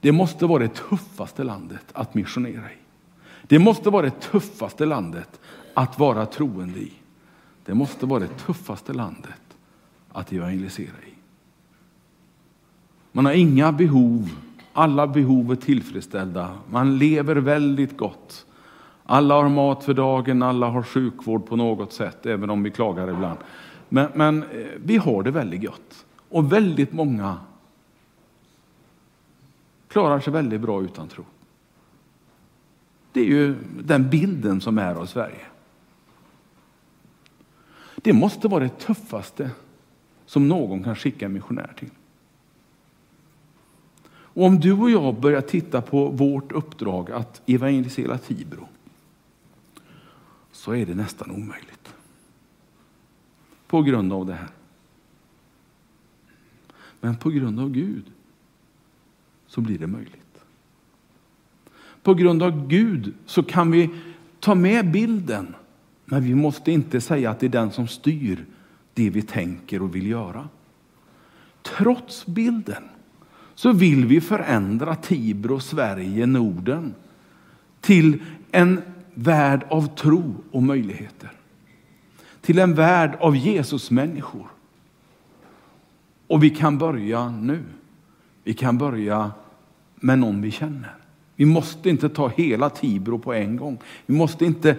Det 0.00 0.12
måste 0.12 0.46
vara 0.46 0.62
det 0.62 0.74
tuffaste 0.74 1.44
landet 1.44 1.84
att 1.92 2.14
missionera 2.14 2.72
i. 2.72 2.76
Det 3.42 3.58
måste 3.58 3.90
vara 3.90 4.02
det 4.02 4.20
tuffaste 4.20 4.86
landet 4.86 5.40
att 5.74 5.98
vara 5.98 6.26
troende 6.26 6.80
i. 6.80 6.92
Det 7.64 7.74
måste 7.74 8.06
vara 8.06 8.20
det 8.20 8.38
tuffaste 8.46 8.92
landet 8.92 9.56
att 10.12 10.32
evangelisera 10.32 10.96
i. 11.06 11.14
Man 13.12 13.24
har 13.24 13.32
inga 13.32 13.72
behov, 13.72 14.30
alla 14.72 15.06
behov 15.06 15.52
är 15.52 15.56
tillfredsställda. 15.56 16.58
Man 16.70 16.98
lever 16.98 17.36
väldigt 17.36 17.96
gott. 17.96 18.46
Alla 19.04 19.34
har 19.34 19.48
mat 19.48 19.84
för 19.84 19.94
dagen, 19.94 20.42
alla 20.42 20.66
har 20.66 20.82
sjukvård 20.82 21.46
på 21.46 21.56
något 21.56 21.92
sätt, 21.92 22.26
även 22.26 22.50
om 22.50 22.62
vi 22.62 22.70
klagar 22.70 23.10
ibland. 23.10 23.38
Men, 23.88 24.08
men 24.14 24.42
eh, 24.42 24.66
vi 24.84 24.96
har 24.96 25.22
det 25.22 25.30
väldigt 25.30 25.62
gott. 25.62 26.06
Och 26.28 26.52
väldigt 26.52 26.92
många 26.92 27.38
klarar 29.88 30.20
sig 30.20 30.32
väldigt 30.32 30.60
bra 30.60 30.82
utan 30.82 31.08
tro. 31.08 31.24
Det 33.12 33.20
är 33.20 33.24
ju 33.24 33.56
den 33.82 34.10
bilden 34.10 34.60
som 34.60 34.78
är 34.78 34.94
av 34.94 35.06
Sverige. 35.06 35.46
Det 38.02 38.12
måste 38.12 38.48
vara 38.48 38.64
det 38.64 38.78
tuffaste 38.78 39.50
som 40.26 40.48
någon 40.48 40.84
kan 40.84 40.96
skicka 40.96 41.26
en 41.26 41.32
missionär 41.32 41.72
till. 41.78 41.90
Och 44.32 44.46
om 44.46 44.60
du 44.60 44.72
och 44.72 44.90
jag 44.90 45.20
börjar 45.20 45.40
titta 45.40 45.82
på 45.82 46.08
vårt 46.08 46.52
uppdrag 46.52 47.10
att 47.10 47.42
evangelisera 47.46 48.18
Tibro 48.18 48.68
så 50.52 50.74
är 50.74 50.86
det 50.86 50.94
nästan 50.94 51.30
omöjligt. 51.30 51.94
På 53.66 53.82
grund 53.82 54.12
av 54.12 54.26
det 54.26 54.34
här. 54.34 54.48
Men 57.00 57.16
på 57.16 57.30
grund 57.30 57.60
av 57.60 57.70
Gud 57.70 58.04
så 59.46 59.60
blir 59.60 59.78
det 59.78 59.86
möjligt. 59.86 60.44
På 62.02 62.14
grund 62.14 62.42
av 62.42 62.68
Gud 62.68 63.14
så 63.26 63.42
kan 63.42 63.70
vi 63.70 63.90
ta 64.40 64.54
med 64.54 64.90
bilden, 64.90 65.54
men 66.10 66.22
vi 66.22 66.34
måste 66.34 66.72
inte 66.72 67.00
säga 67.00 67.30
att 67.30 67.40
det 67.40 67.46
är 67.46 67.50
den 67.50 67.70
som 67.70 67.88
styr 67.88 68.44
det 68.94 69.10
vi 69.10 69.22
tänker 69.22 69.82
och 69.82 69.94
vill 69.94 70.06
göra. 70.06 70.48
Trots 71.62 72.26
bilden 72.26 72.82
så 73.54 73.72
vill 73.72 74.06
vi 74.06 74.20
förändra 74.20 74.96
Tibro, 74.96 75.60
Sverige, 75.60 76.26
Norden 76.26 76.94
till 77.80 78.22
en 78.50 78.82
värld 79.14 79.66
av 79.68 79.96
tro 79.96 80.34
och 80.50 80.62
möjligheter. 80.62 81.30
Till 82.40 82.58
en 82.58 82.74
värld 82.74 83.16
av 83.20 83.36
Jesusmänniskor. 83.36 84.46
Och 86.26 86.42
vi 86.42 86.50
kan 86.50 86.78
börja 86.78 87.30
nu. 87.30 87.62
Vi 88.44 88.54
kan 88.54 88.78
börja 88.78 89.30
med 89.94 90.18
någon 90.18 90.42
vi 90.42 90.50
känner. 90.50 90.94
Vi 91.36 91.44
måste 91.44 91.90
inte 91.90 92.08
ta 92.08 92.28
hela 92.28 92.70
Tibro 92.70 93.18
på 93.18 93.32
en 93.32 93.56
gång. 93.56 93.78
Vi 94.06 94.14
måste 94.14 94.44
inte 94.44 94.76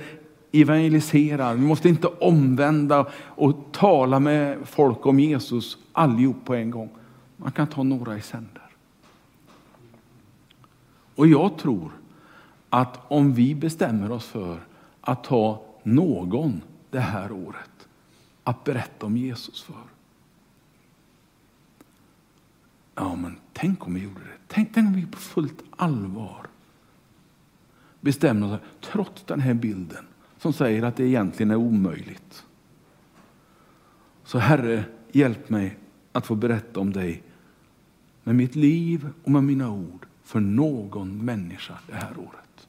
evangelisera, 0.52 1.54
vi 1.54 1.62
måste 1.62 1.90
inte 1.90 2.08
omvända 2.08 3.12
och 3.16 3.56
tala 3.72 4.20
med 4.20 4.58
folk 4.68 5.06
om 5.06 5.20
Jesus 5.20 5.78
allihop 5.92 6.46
på 6.46 6.56
en 6.56 6.72
gång. 6.72 6.90
Man 7.38 7.52
kan 7.52 7.68
ta 7.68 7.84
några 7.84 8.18
i 8.18 8.22
sänder. 8.22 8.62
Och 11.16 11.28
jag 11.28 11.58
tror 11.58 11.92
att 12.70 13.00
om 13.08 13.34
vi 13.34 13.56
bestämmer 13.56 14.12
oss 14.12 14.26
för 14.26 14.60
att 15.02 15.24
ta 15.24 15.64
någon 15.84 16.62
det 16.90 17.00
här 17.00 17.32
året 17.32 17.88
att 18.44 18.64
berätta 18.64 19.06
om 19.06 19.18
Jesus 19.18 19.62
för. 19.62 19.84
Ja, 22.96 23.16
men 23.16 23.38
tänk 23.54 23.88
om 23.88 23.94
vi 23.94 24.04
gjorde 24.04 24.20
det. 24.20 24.38
Tänk, 24.48 24.74
tänk 24.74 24.88
om 24.88 24.94
vi 24.94 25.06
på 25.06 25.18
fullt 25.18 25.64
allvar 25.76 26.48
bestämde 28.02 28.46
oss, 28.46 28.62
trots 28.82 29.24
den 29.24 29.40
här 29.40 29.54
bilden 29.54 30.06
som 30.42 30.54
säger 30.54 30.84
att 30.84 30.96
det 30.96 31.04
egentligen 31.04 31.52
är 31.52 31.56
omöjligt. 31.56 32.46
Så 34.24 34.38
Herre, 34.38 34.86
hjälp 35.12 35.50
mig 35.50 35.78
att 36.12 36.26
få 36.26 36.36
berätta 36.36 36.80
om 36.80 36.94
dig 36.94 37.24
med 38.24 38.36
mitt 38.36 38.56
liv 38.56 39.10
och 39.24 39.32
med 39.32 39.44
mina 39.44 39.72
ord 39.72 40.06
för 40.24 40.40
någon 40.40 41.26
människa 41.26 41.80
det 41.88 41.96
här 41.96 42.18
året. 42.18 42.68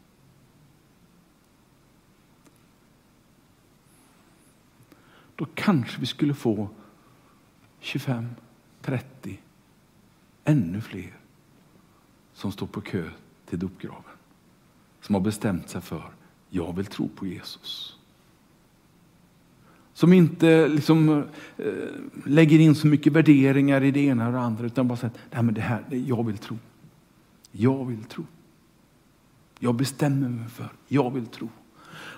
Då 5.36 5.46
kanske 5.54 6.00
vi 6.00 6.06
skulle 6.06 6.34
få 6.34 6.68
25, 7.80 8.28
30, 8.80 9.40
ännu 10.44 10.80
fler 10.80 11.16
som 12.32 12.52
står 12.52 12.66
på 12.66 12.80
kö 12.80 13.10
till 13.46 13.58
dopgraven. 13.58 14.02
Som 15.00 15.14
har 15.14 15.22
bestämt 15.22 15.68
sig 15.68 15.80
för, 15.80 16.12
jag 16.54 16.76
vill 16.76 16.86
tro 16.86 17.08
på 17.08 17.26
Jesus. 17.26 17.96
Som 19.92 20.12
inte 20.12 20.68
liksom, 20.68 21.24
eh, 21.58 21.64
lägger 22.26 22.58
in 22.58 22.74
så 22.74 22.86
mycket 22.86 23.12
värderingar 23.12 23.82
i 23.82 23.90
det 23.90 24.00
ena 24.00 24.26
och 24.26 24.32
det 24.32 24.38
andra 24.38 24.66
utan 24.66 24.88
bara 24.88 24.96
säger, 24.96 25.14
Nej, 25.30 25.42
men 25.42 25.54
det 25.54 25.60
här, 25.60 25.84
jag 25.90 26.26
vill 26.26 26.38
tro. 26.38 26.58
Jag 27.52 27.84
vill 27.84 28.04
tro. 28.04 28.24
Jag 29.58 29.74
bestämmer 29.74 30.28
mig 30.28 30.48
för, 30.48 30.68
jag 30.88 31.14
vill 31.14 31.26
tro. 31.26 31.48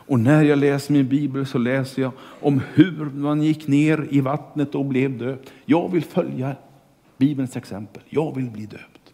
Och 0.07 0.21
när 0.21 0.43
jag 0.43 0.59
läser 0.59 0.93
min 0.93 1.09
bibel 1.09 1.47
så 1.47 1.59
läser 1.59 2.03
jag 2.03 2.13
om 2.21 2.63
hur 2.75 3.05
man 3.05 3.43
gick 3.43 3.67
ner 3.67 4.09
i 4.11 4.21
vattnet 4.21 4.75
och 4.75 4.85
blev 4.85 5.19
döpt. 5.19 5.53
Jag 5.65 5.93
vill 5.93 6.05
följa 6.05 6.57
Bibelns 7.17 7.57
exempel. 7.57 8.03
Jag 8.09 8.37
vill 8.37 8.51
bli 8.51 8.67
döpt. 8.67 9.05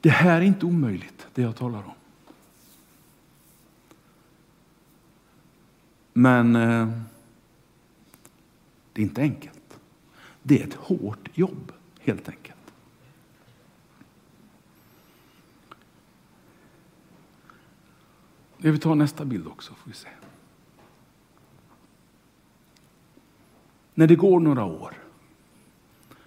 Det 0.00 0.10
här 0.10 0.40
är 0.40 0.44
inte 0.44 0.66
omöjligt, 0.66 1.17
det 1.38 1.44
jag 1.44 1.56
talar 1.56 1.78
om. 1.78 1.94
Men 6.12 6.56
eh, 6.56 6.88
det 8.92 9.02
är 9.02 9.06
inte 9.06 9.20
enkelt. 9.20 9.80
Det 10.42 10.62
är 10.62 10.66
ett 10.66 10.74
hårt 10.74 11.28
jobb 11.34 11.72
helt 12.00 12.28
enkelt. 12.28 12.72
Vi 18.56 18.78
tar 18.78 18.94
nästa 18.94 19.24
bild 19.24 19.46
också. 19.46 19.74
Får 19.74 19.90
vi 19.90 19.96
se. 19.96 20.08
När 23.94 24.06
det 24.06 24.16
går 24.16 24.40
några 24.40 24.64
år 24.64 24.94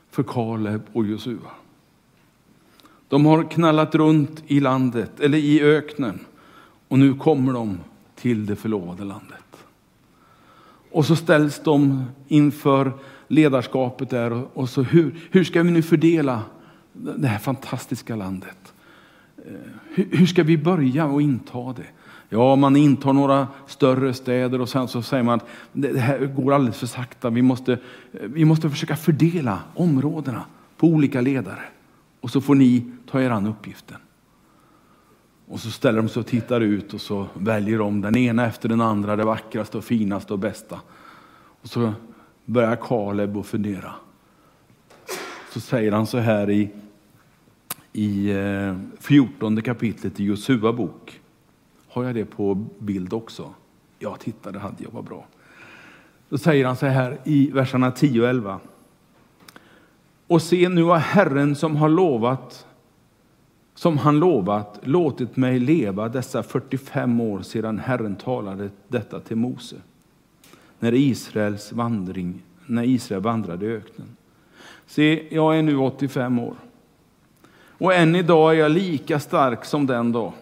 för 0.09 0.23
Kaleb 0.23 0.81
och 0.93 1.05
Josua. 1.05 1.51
De 3.11 3.25
har 3.25 3.43
knallat 3.43 3.95
runt 3.95 4.43
i 4.47 4.59
landet, 4.59 5.19
eller 5.19 5.37
i 5.37 5.61
öknen, 5.61 6.19
och 6.87 6.99
nu 6.99 7.13
kommer 7.13 7.53
de 7.53 7.77
till 8.15 8.45
det 8.45 8.55
förlovade 8.55 9.03
landet. 9.03 9.65
Och 10.91 11.05
så 11.05 11.15
ställs 11.15 11.61
de 11.63 12.05
inför 12.27 12.91
ledarskapet 13.27 14.09
där. 14.09 14.43
Och 14.53 14.69
så 14.69 14.81
hur, 14.81 15.15
hur 15.31 15.43
ska 15.43 15.63
vi 15.63 15.71
nu 15.71 15.81
fördela 15.81 16.41
det 16.93 17.27
här 17.27 17.39
fantastiska 17.39 18.15
landet? 18.15 18.73
Eh, 19.37 19.53
hur, 19.93 20.07
hur 20.11 20.25
ska 20.25 20.43
vi 20.43 20.57
börja 20.57 21.05
och 21.05 21.21
inta 21.21 21.73
det? 21.73 21.87
Ja, 22.29 22.55
man 22.55 22.75
intar 22.75 23.13
några 23.13 23.47
större 23.67 24.13
städer 24.13 24.61
och 24.61 24.69
sen 24.69 24.87
så 24.87 25.01
säger 25.01 25.23
man 25.23 25.35
att 25.39 25.47
det 25.73 25.99
här 25.99 26.25
går 26.25 26.53
alldeles 26.53 26.77
för 26.77 26.87
sakta. 26.87 27.29
Vi 27.29 27.41
måste, 27.41 27.73
eh, 27.73 27.79
vi 28.23 28.45
måste 28.45 28.69
försöka 28.69 28.95
fördela 28.95 29.59
områdena 29.73 30.43
på 30.77 30.87
olika 30.87 31.21
ledare. 31.21 31.61
Och 32.21 32.29
så 32.29 32.41
får 32.41 32.55
ni 32.55 32.85
ta 33.05 33.21
er 33.21 33.29
an 33.29 33.47
uppgiften. 33.47 33.97
Och 35.47 35.59
så 35.59 35.71
ställer 35.71 35.97
de 35.97 36.09
sig 36.09 36.19
och 36.19 36.27
tittar 36.27 36.61
ut 36.61 36.93
och 36.93 37.01
så 37.01 37.27
väljer 37.33 37.77
de 37.77 38.01
den 38.01 38.17
ena 38.17 38.45
efter 38.45 38.69
den 38.69 38.81
andra, 38.81 39.15
det 39.15 39.23
vackraste 39.23 39.77
och 39.77 39.83
finaste 39.83 40.33
och 40.33 40.39
bästa. 40.39 40.81
Och 41.61 41.69
så 41.69 41.93
börjar 42.45 42.75
Kaleb 42.75 43.37
att 43.37 43.45
fundera. 43.45 43.93
Så 45.53 45.59
säger 45.59 45.91
han 45.91 46.07
så 46.07 46.17
här 46.17 46.49
i, 46.49 46.69
i 47.93 48.31
eh, 48.31 48.77
14 48.99 49.61
kapitlet 49.61 50.19
i 50.19 50.23
Josua 50.23 50.73
bok. 50.73 51.19
Har 51.87 52.03
jag 52.03 52.15
det 52.15 52.25
på 52.25 52.55
bild 52.79 53.13
också? 53.13 53.53
Ja, 53.99 54.15
titta, 54.19 54.51
det 54.51 54.59
hade 54.59 54.83
jag, 54.83 54.91
var 54.91 55.01
bra. 55.01 55.25
Då 56.29 56.37
säger 56.37 56.65
han 56.65 56.75
så 56.75 56.85
här 56.85 57.17
i 57.23 57.51
verserna 57.51 57.91
10 57.91 58.21
och 58.21 58.27
11. 58.27 58.59
Och 60.31 60.41
se, 60.41 60.69
nu 60.69 60.83
har 60.83 60.97
Herren 60.97 61.55
som 61.55 61.75
har 61.75 61.89
lovat 61.89 62.67
som 63.75 63.97
han 63.97 64.19
lovat 64.19 64.79
låtit 64.83 65.37
mig 65.37 65.59
leva 65.59 66.09
dessa 66.09 66.43
45 66.43 67.21
år 67.21 67.41
sedan 67.41 67.79
Herren 67.79 68.15
talade 68.15 68.69
detta 68.87 69.19
till 69.19 69.37
Mose 69.37 69.75
när 70.79 70.93
Israels 70.93 71.71
vandring, 71.71 72.41
när 72.65 72.83
Israel 72.83 73.21
vandrade 73.21 73.65
i 73.65 73.69
öknen. 73.69 74.07
Se, 74.85 75.35
jag 75.35 75.57
är 75.57 75.61
nu 75.61 75.77
85 75.77 76.39
år. 76.39 76.55
Och 77.77 77.93
än 77.93 78.15
idag 78.15 78.53
är 78.53 78.59
jag 78.59 78.71
lika 78.71 79.19
stark 79.19 79.65
som 79.65 79.87
den 79.87 80.11
dag. 80.11 80.33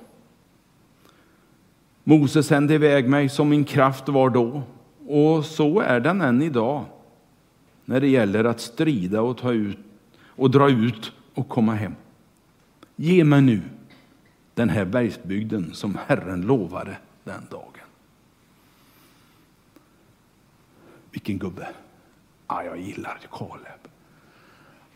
Mose 2.04 2.44
sände 2.44 2.74
iväg 2.74 3.10
mig 3.10 3.30
som 3.30 3.50
min 3.50 3.66
kraft 3.66 4.10
var 4.10 4.30
då, 4.30 4.62
och 5.08 5.46
så 5.46 5.80
är 5.80 6.00
den 6.00 6.22
än 6.22 6.42
idag 6.42 6.86
när 7.90 8.02
det 8.02 8.08
gäller 8.08 8.44
att 8.44 8.60
strida 8.60 9.22
och 9.22 9.38
ta 9.38 9.52
ut 9.52 9.78
och 10.26 10.52
dra 10.52 10.70
ut 10.70 11.12
och 11.34 11.50
komma 11.50 11.74
hem. 11.74 11.96
Ge 12.96 13.24
mig 13.24 13.42
nu 13.42 13.62
den 14.54 14.70
här 14.70 14.86
bergsbygden 14.86 15.74
som 15.74 15.98
Herren 16.08 16.42
lovade 16.42 16.98
den 17.24 17.48
dagen. 17.52 17.86
Vilken 21.12 21.38
gubbe. 21.38 21.68
Ja, 22.48 22.64
jag 22.64 22.80
gillar 22.80 23.20
Kaleb. 23.32 23.88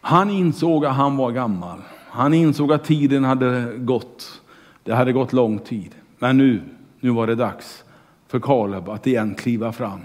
Han 0.01 0.29
insåg 0.29 0.85
att 0.85 0.95
han 0.95 1.17
var 1.17 1.31
gammal. 1.31 1.81
Han 2.07 2.33
insåg 2.33 2.73
att 2.73 2.83
tiden 2.83 3.23
hade 3.23 3.77
gått. 3.77 4.41
Det 4.83 4.93
hade 4.93 5.13
gått 5.13 5.33
lång 5.33 5.59
tid. 5.59 5.95
Men 6.19 6.37
nu, 6.37 6.61
nu 6.99 7.09
var 7.09 7.27
det 7.27 7.35
dags 7.35 7.83
för 8.27 8.39
Kaleb 8.39 8.89
att 8.89 9.07
igen 9.07 9.35
kliva 9.35 9.71
fram 9.71 10.01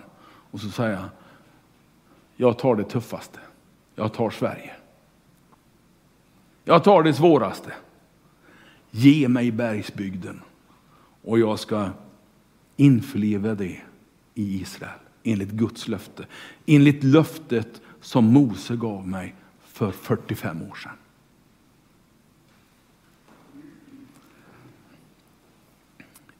och 0.51 0.61
så 0.61 0.69
säga, 0.69 1.11
jag 2.41 2.59
tar 2.59 2.77
det 2.77 2.85
tuffaste. 2.85 3.39
Jag 3.95 4.13
tar 4.13 4.31
Sverige. 4.31 4.73
Jag 6.65 6.85
tar 6.85 7.03
det 7.03 7.15
svåraste. 7.15 7.73
Ge 8.91 9.29
mig 9.29 9.53
bergsbygden 9.53 10.41
och 11.23 11.39
jag 11.39 11.59
ska 11.59 11.91
införliva 12.77 13.55
det 13.55 13.81
i 14.35 14.61
Israel 14.61 14.99
enligt 15.23 15.51
Guds 15.51 15.89
löfte. 15.89 16.27
Enligt 16.67 17.05
löftet 17.05 17.81
som 18.01 18.25
Mose 18.25 18.77
gav 18.77 19.09
mig 19.09 19.35
för 19.61 19.91
45 19.91 20.63
år 20.63 20.75
sedan. 20.75 20.93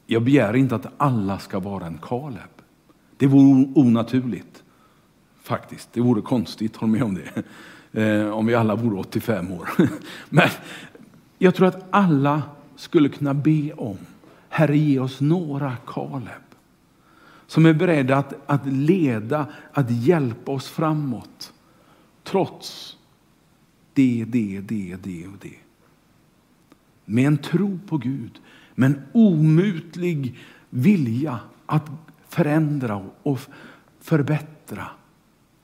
Jag 0.05 0.23
begär 0.23 0.55
inte 0.55 0.75
att 0.75 0.87
alla 0.97 1.39
ska 1.39 1.59
vara 1.59 1.85
en 1.85 1.97
Kaleb. 1.97 2.61
Det 3.17 3.27
vore 3.27 3.71
onaturligt. 3.75 4.63
Faktiskt, 5.49 5.93
det 5.93 6.01
vore 6.01 6.21
konstigt, 6.21 6.75
håll 6.75 6.89
med 6.89 7.03
om 7.03 7.15
det. 7.15 7.43
Eh, 8.01 8.29
om 8.29 8.45
vi 8.45 8.55
alla 8.55 8.75
vore 8.75 8.99
85 8.99 9.51
år. 9.51 9.69
Men 10.29 10.49
jag 11.37 11.55
tror 11.55 11.67
att 11.67 11.85
alla 11.89 12.41
skulle 12.75 13.09
kunna 13.09 13.33
be 13.33 13.73
om, 13.73 13.97
Herre 14.49 14.77
ge 14.77 14.99
oss 14.99 15.21
några 15.21 15.77
Kaleb. 15.87 16.43
Som 17.47 17.65
är 17.65 17.73
beredda 17.73 18.17
att, 18.17 18.33
att 18.45 18.67
leda, 18.67 19.47
att 19.73 19.91
hjälpa 19.91 20.51
oss 20.51 20.69
framåt. 20.69 21.53
Trots 22.23 22.97
det, 23.93 24.25
det, 24.27 24.61
det, 24.61 24.95
det 25.03 25.27
och 25.27 25.37
det. 25.41 25.59
Med 27.05 27.27
en 27.27 27.37
tro 27.37 27.79
på 27.87 27.97
Gud, 27.97 28.41
med 28.75 28.91
en 28.91 29.01
omutlig 29.13 30.37
vilja 30.69 31.39
att 31.65 31.85
förändra 32.27 33.05
och 33.23 33.39
förbättra, 33.99 34.87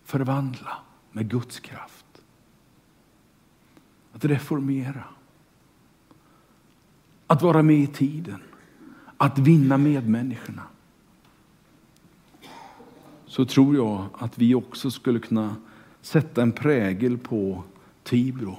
förvandla 0.05 0.77
med 1.11 1.29
Guds 1.29 1.59
kraft. 1.59 2.05
Att 4.13 4.25
reformera. 4.25 5.03
Att 7.27 7.41
vara 7.41 7.63
med 7.63 7.79
i 7.79 7.87
tiden. 7.87 8.39
Att 9.17 9.39
vinna 9.39 9.77
medmänniskorna. 9.77 10.61
Så 13.25 13.45
tror 13.45 13.75
jag 13.75 14.05
att 14.17 14.37
vi 14.37 14.55
också 14.55 14.91
skulle 14.91 15.19
kunna 15.19 15.55
sätta 16.01 16.41
en 16.41 16.51
prägel 16.51 17.17
på 17.17 17.63
Tibro 18.03 18.57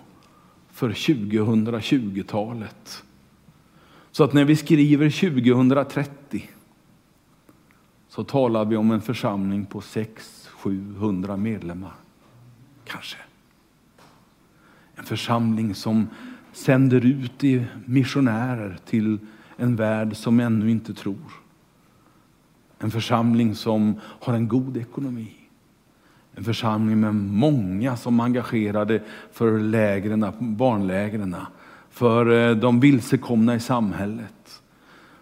för 0.71 0.91
2020-talet. 0.91 3.05
Så 4.11 4.25
att 4.25 4.33
när 4.33 4.45
vi 4.45 4.57
skriver 4.57 5.11
2030 5.11 6.51
så 8.09 8.25
talar 8.25 8.65
vi 8.65 8.77
om 8.77 8.91
en 8.91 9.01
församling 9.01 9.67
på 9.67 9.81
700 10.57 11.37
medlemmar. 11.37 11.95
Kanske. 12.85 13.17
En 14.95 15.05
församling 15.05 15.75
som 15.75 16.09
sänder 16.53 17.05
ut 17.05 17.45
i 17.45 17.65
missionärer 17.85 18.79
till 18.85 19.19
en 19.57 19.77
värld 19.77 20.17
som 20.17 20.41
ännu 20.41 20.71
inte 20.71 20.95
tror. 20.95 21.33
En 22.79 22.91
församling 22.91 23.55
som 23.55 24.01
har 24.03 24.35
en 24.35 24.49
god 24.49 24.77
ekonomi. 24.77 25.33
En 26.35 26.45
församling 26.45 27.01
med 27.01 27.15
många 27.15 27.97
som 27.97 28.21
är 28.21 28.25
engagerade 28.25 29.03
för 29.33 29.59
lägren, 29.59 30.27
barnlägren, 30.41 31.37
för 31.91 32.51
eh, 32.51 32.57
de 32.57 32.81
vilsekomna 32.81 33.55
i 33.55 33.61
samhället. 33.61 34.63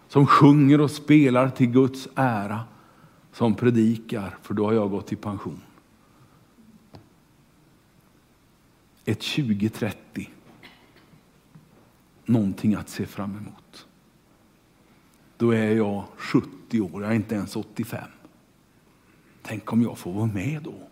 Som 0.07 0.27
sjunger 0.27 0.81
och 0.81 0.91
spelar 0.91 1.49
till 1.49 1.67
Guds 1.67 2.07
ära. 2.15 2.59
Som 3.35 3.55
predikar, 3.55 4.37
för 4.41 4.53
då 4.53 4.65
har 4.65 4.73
jag 4.73 4.89
gått 4.89 5.11
i 5.11 5.15
pension. 5.15 5.61
Ett 9.05 9.21
2030. 9.21 10.29
Någonting 12.25 12.75
att 12.75 12.89
se 12.89 13.05
fram 13.05 13.37
emot. 13.37 13.87
Då 15.37 15.51
är 15.51 15.75
jag 15.75 16.03
70 16.17 16.81
år, 16.81 17.03
jag 17.03 17.11
är 17.11 17.15
inte 17.15 17.35
ens 17.35 17.55
85. 17.55 18.03
Tänk 19.41 19.73
om 19.73 19.81
jag 19.81 19.97
får 19.97 20.13
vara 20.13 20.25
med 20.25 20.61
då. 20.63 20.87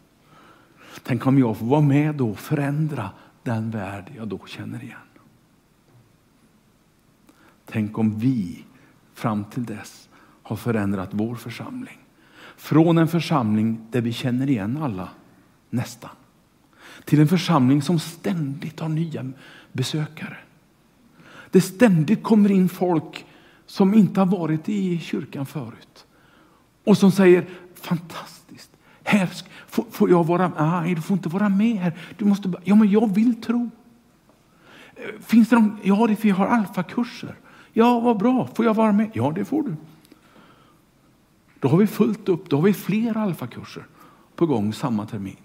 Tänk 1.03 1.27
om 1.27 1.39
jag 1.39 1.57
får 1.57 1.65
vara 1.65 1.81
med 1.81 2.15
då 2.15 2.29
och 2.29 2.39
förändra 2.39 3.11
den 3.43 3.71
värld 3.71 4.11
jag 4.15 4.27
då 4.27 4.45
känner 4.45 4.83
igen. 4.83 4.97
Tänk 7.65 7.97
om 7.97 8.19
vi 8.19 8.65
fram 9.13 9.45
till 9.45 9.65
dess 9.65 10.09
har 10.43 10.55
förändrat 10.55 11.09
vår 11.11 11.35
församling. 11.35 12.02
Från 12.57 12.97
en 12.97 13.07
församling 13.07 13.79
där 13.91 14.01
vi 14.01 14.13
känner 14.13 14.49
igen 14.49 14.77
alla, 14.81 15.09
nästan, 15.69 16.09
till 17.05 17.19
en 17.19 17.27
församling 17.27 17.81
som 17.81 17.99
ständigt 17.99 18.79
har 18.79 18.89
nya 18.89 19.31
besökare. 19.71 20.37
Det 21.51 21.61
ständigt 21.61 22.23
kommer 22.23 22.51
in 22.51 22.69
folk 22.69 23.25
som 23.65 23.93
inte 23.93 24.19
har 24.19 24.27
varit 24.27 24.69
i 24.69 24.99
kyrkan 24.99 25.45
förut 25.45 26.05
och 26.83 26.97
som 26.97 27.11
säger 27.11 27.45
fantastiskt, 27.75 28.71
här 29.03 29.29
får, 29.67 29.85
får 29.91 30.09
jag 30.09 30.23
vara 30.23 30.49
med? 30.49 30.83
Nej, 30.83 30.95
du 30.95 31.01
får 31.01 31.17
inte 31.17 31.29
vara 31.29 31.49
med 31.49 31.77
här. 31.77 31.93
Du 32.17 32.25
måste, 32.25 32.53
ja, 32.63 32.75
men 32.75 32.91
jag 32.91 33.13
vill 33.13 33.41
tro. 33.41 33.69
Eh, 34.95 35.21
finns 35.21 35.49
det 35.49 35.55
någon, 35.55 35.77
ja, 35.83 36.07
det, 36.07 36.23
vi 36.23 36.29
har 36.29 36.47
alfakurser. 36.47 37.35
Ja, 37.73 37.99
vad 37.99 38.17
bra. 38.17 38.49
Får 38.53 38.65
jag 38.65 38.73
vara 38.73 38.91
med? 38.91 39.09
Ja, 39.13 39.31
det 39.35 39.45
får 39.45 39.63
du. 39.63 39.75
Då 41.63 41.69
har 41.69 41.77
vi 41.77 41.87
fullt 41.87 42.29
upp. 42.29 42.49
Då 42.49 42.57
har 42.57 42.63
vi 42.63 42.73
fler 42.73 43.17
alfakurser 43.17 43.85
på 44.35 44.45
gång 44.45 44.73
samma 44.73 45.05
termin. 45.05 45.37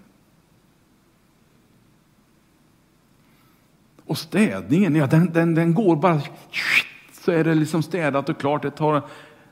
Och 4.04 4.18
städningen, 4.18 4.94
ja, 4.94 5.06
den, 5.06 5.32
den, 5.32 5.54
den 5.54 5.74
går 5.74 5.96
bara 5.96 6.20
så 7.12 7.30
är 7.30 7.44
det 7.44 7.54
liksom 7.54 7.82
städat 7.82 8.28
och 8.28 8.40
klart. 8.40 8.62
Det 8.62 8.70
tar 8.70 9.02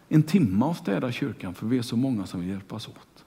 en 0.09 0.23
timme 0.23 0.67
att 0.67 0.77
städa 0.77 1.13
kyrkan 1.13 1.55
för 1.55 1.67
vi 1.67 1.79
är 1.79 1.83
så 1.83 1.97
många 1.97 2.27
som 2.27 2.41
vill 2.41 2.49
hjälpas 2.49 2.89
åt. 2.89 3.25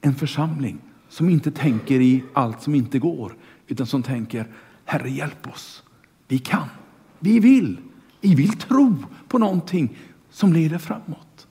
En 0.00 0.14
församling 0.14 0.78
som 1.08 1.28
inte 1.28 1.50
tänker 1.50 2.00
i 2.00 2.24
allt 2.32 2.62
som 2.62 2.74
inte 2.74 2.98
går 2.98 3.36
utan 3.66 3.86
som 3.86 4.02
tänker 4.02 4.48
Herre 4.84 5.10
hjälp 5.10 5.46
oss. 5.48 5.82
Vi 6.28 6.38
kan, 6.38 6.68
vi 7.18 7.40
vill, 7.40 7.76
vi 8.20 8.34
vill 8.34 8.58
tro 8.58 8.96
på 9.28 9.38
någonting 9.38 9.96
som 10.34 10.52
leder 10.52 10.78
framåt. 10.78 11.46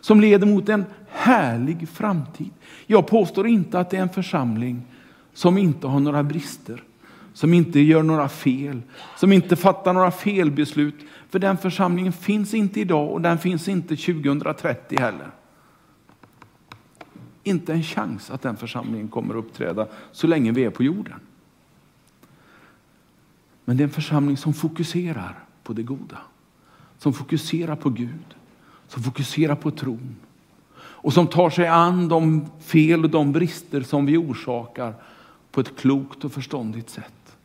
Som 0.00 0.20
leder 0.20 0.46
mot 0.46 0.68
en 0.68 0.84
härlig 1.08 1.88
framtid. 1.88 2.50
Jag 2.86 3.06
påstår 3.06 3.46
inte 3.46 3.80
att 3.80 3.90
det 3.90 3.96
är 3.96 4.02
en 4.02 4.08
församling 4.08 4.82
som 5.32 5.58
inte 5.58 5.86
har 5.86 6.00
några 6.00 6.22
brister, 6.22 6.82
som 7.32 7.54
inte 7.54 7.80
gör 7.80 8.02
några 8.02 8.28
fel, 8.28 8.82
som 9.16 9.32
inte 9.32 9.56
fattar 9.56 9.92
några 9.92 10.10
felbeslut. 10.10 10.94
För 11.30 11.38
den 11.38 11.56
församlingen 11.56 12.12
finns 12.12 12.54
inte 12.54 12.80
idag 12.80 13.12
och 13.12 13.20
den 13.20 13.38
finns 13.38 13.68
inte 13.68 13.96
2030 13.96 14.98
heller. 15.00 15.30
Inte 17.42 17.72
en 17.72 17.82
chans 17.82 18.30
att 18.30 18.42
den 18.42 18.56
församlingen 18.56 19.08
kommer 19.08 19.34
att 19.34 19.44
uppträda 19.44 19.86
så 20.12 20.26
länge 20.26 20.52
vi 20.52 20.64
är 20.64 20.70
på 20.70 20.82
jorden. 20.82 21.20
Men 23.64 23.76
det 23.76 23.82
är 23.82 23.86
en 23.86 23.94
församling 23.94 24.36
som 24.36 24.54
fokuserar 24.54 25.44
på 25.62 25.72
det 25.72 25.82
goda. 25.82 26.18
Som 27.02 27.12
fokuserar 27.12 27.76
på 27.76 27.90
Gud. 27.90 28.34
Som 28.88 29.02
fokuserar 29.02 29.54
på 29.54 29.70
tron. 29.70 30.16
Och 30.74 31.12
som 31.12 31.26
tar 31.26 31.50
sig 31.50 31.66
an 31.66 32.08
de 32.08 32.46
fel 32.60 33.04
och 33.04 33.10
de 33.10 33.32
brister 33.32 33.82
som 33.82 34.06
vi 34.06 34.16
orsakar 34.16 34.94
på 35.50 35.60
ett 35.60 35.76
klokt 35.76 36.24
och 36.24 36.32
förståndigt 36.32 36.90
sätt. 36.90 37.36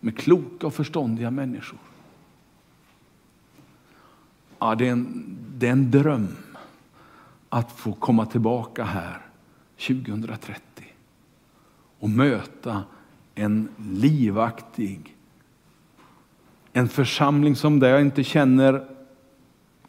Med 0.00 0.18
kloka 0.18 0.66
och 0.66 0.74
förståndiga 0.74 1.30
människor. 1.30 1.78
Ja, 4.58 4.74
det, 4.74 4.88
är 4.88 4.92
en, 4.92 5.36
det 5.58 5.68
är 5.68 5.72
en 5.72 5.90
dröm 5.90 6.36
att 7.48 7.72
få 7.72 7.92
komma 7.92 8.26
tillbaka 8.26 8.84
här 8.84 9.20
2030 9.76 10.62
och 11.98 12.10
möta 12.10 12.82
en 13.34 13.68
livaktig 13.78 15.14
en 16.78 16.88
församling 16.88 17.56
som 17.56 17.80
där 17.80 17.88
jag 17.88 18.00
inte 18.00 18.24
känner 18.24 18.84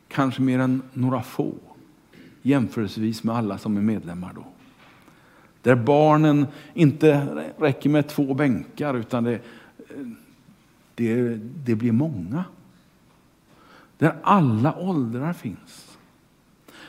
kanske 0.10 0.42
mer 0.42 0.60
än 0.60 0.82
några 0.94 1.22
få 1.22 1.54
jämförelsevis 2.42 3.24
med 3.24 3.36
alla 3.36 3.58
som 3.58 3.78
är 3.78 3.82
medlemmar 3.82 4.34
då. 4.36 4.46
Där 5.62 5.76
barnen 5.76 6.48
inte 6.74 7.28
räcker 7.58 7.90
med 7.90 8.08
två 8.08 8.34
bänkar 8.34 8.94
utan 8.94 9.24
det, 9.24 9.42
det, 10.96 11.36
det 11.66 11.76
blir 11.76 11.92
många. 11.92 12.44
Där 13.98 14.16
alla 14.24 14.76
åldrar 14.76 15.34
finns. 15.34 15.98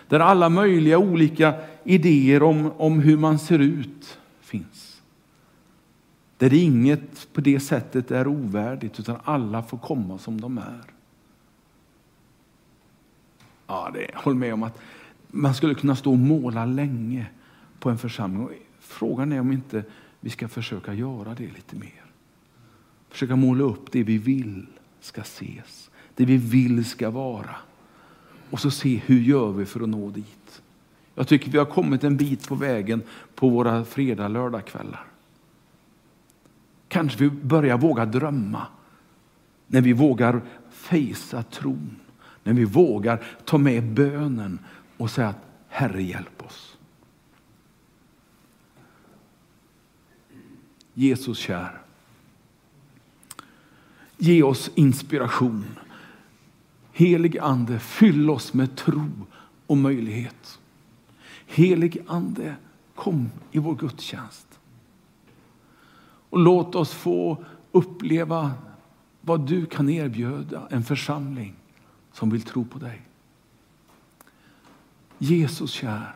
där 0.09 0.21
alla 0.21 0.49
möjliga 0.49 0.99
olika 0.99 1.55
idéer 1.85 2.43
om, 2.43 2.73
om 2.77 3.01
hur 3.01 3.17
man 3.17 3.39
ser 3.39 3.59
ut 3.59 4.19
finns. 4.41 5.03
Där 6.39 6.55
inget 6.55 7.33
på 7.33 7.41
det 7.41 7.61
sättet 7.61 8.11
är 8.11 8.27
ovärdigt, 8.27 9.01
utan 9.01 9.17
alla 9.25 9.63
får 9.63 9.79
komma 9.79 10.19
som 10.19 10.41
de 10.41 10.59
är. 10.59 11.00
Ja, 13.71 13.91
det, 13.95 14.11
håll 14.15 14.35
med 14.35 14.55
om 14.55 14.63
att 14.63 14.81
man 15.29 15.55
skulle 15.55 15.75
kunna 15.75 15.97
stå 15.97 16.11
och 16.11 16.19
måla 16.19 16.67
länge 16.67 17.27
på 17.79 17.91
en 17.91 17.99
församling. 17.99 18.59
Frågan 18.81 19.33
är 19.33 19.41
om 19.41 19.53
inte 19.53 19.85
vi 20.21 20.31
ska 20.31 20.49
försöka 20.49 20.95
göra 20.95 21.35
det 21.35 21.47
lite 21.55 21.77
mer. 21.77 22.05
Försöka 23.09 23.37
måla 23.37 23.65
upp 23.65 23.93
det 23.93 24.03
vi 24.03 24.19
vill 24.19 24.67
ska 25.01 25.21
ses, 25.21 25.91
det 26.15 26.25
vi 26.25 26.37
vill 26.37 26.85
ska 26.85 27.11
vara. 27.11 27.57
Och 28.51 28.61
så 28.61 28.71
se 28.71 28.97
hur 29.07 29.21
gör 29.21 29.53
vi 29.53 29.67
för 29.67 29.81
att 29.81 29.89
nå 29.89 30.11
dit. 30.11 30.63
Jag 31.15 31.29
tycker 31.29 31.51
vi 31.51 31.59
har 31.59 31.65
kommit 31.65 32.05
en 32.05 32.17
bit 32.17 32.49
på 32.49 32.55
vägen 32.55 33.03
på 33.35 33.49
våra 33.49 33.85
fredag-lördagkvällar. 33.85 35.05
Kanske 36.89 37.19
vi 37.19 37.31
börjar 37.31 37.79
våga 37.79 38.07
drömma 38.07 38.67
när 39.67 39.81
vi 39.81 39.93
vågar 39.93 40.43
fejsa 40.71 41.43
tron, 41.43 41.97
när 42.43 42.53
vi 42.53 42.65
vågar 42.65 43.25
ta 43.45 43.59
med 43.59 43.85
bönen 43.85 44.59
och 44.97 45.11
säga 45.11 45.29
att 45.29 45.47
Herre 45.69 46.03
hjälp 46.03 46.43
oss. 46.47 46.77
Jesus 50.95 51.39
kär. 51.39 51.81
Ge 54.17 54.43
oss 54.43 54.71
inspiration. 54.75 55.65
Helig 56.93 57.39
Ande, 57.39 57.79
fyll 57.79 58.31
oss 58.31 58.55
med 58.55 58.77
tro 58.77 59.11
och 59.67 59.77
möjlighet. 59.77 60.59
Helig 61.47 62.03
Ande, 62.07 62.55
kom 62.95 63.31
i 63.53 63.59
vår 63.59 63.75
gudstjänst. 63.75 64.47
Och 66.31 66.39
låt 66.39 66.75
oss 66.75 66.93
få 66.93 67.45
uppleva 67.73 68.53
vad 69.21 69.47
du 69.47 69.67
kan 69.67 69.89
erbjuda 69.89 70.69
en 70.71 70.83
församling 70.83 71.60
som 72.13 72.31
vill 72.31 72.43
tro 72.43 72.65
på 72.65 72.79
dig. 72.79 73.03
Jesus 75.19 75.71
kär. 75.71 76.15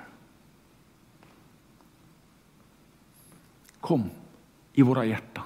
Kom 3.80 4.10
i 4.72 4.82
våra 4.82 5.04
hjärtan. 5.04 5.44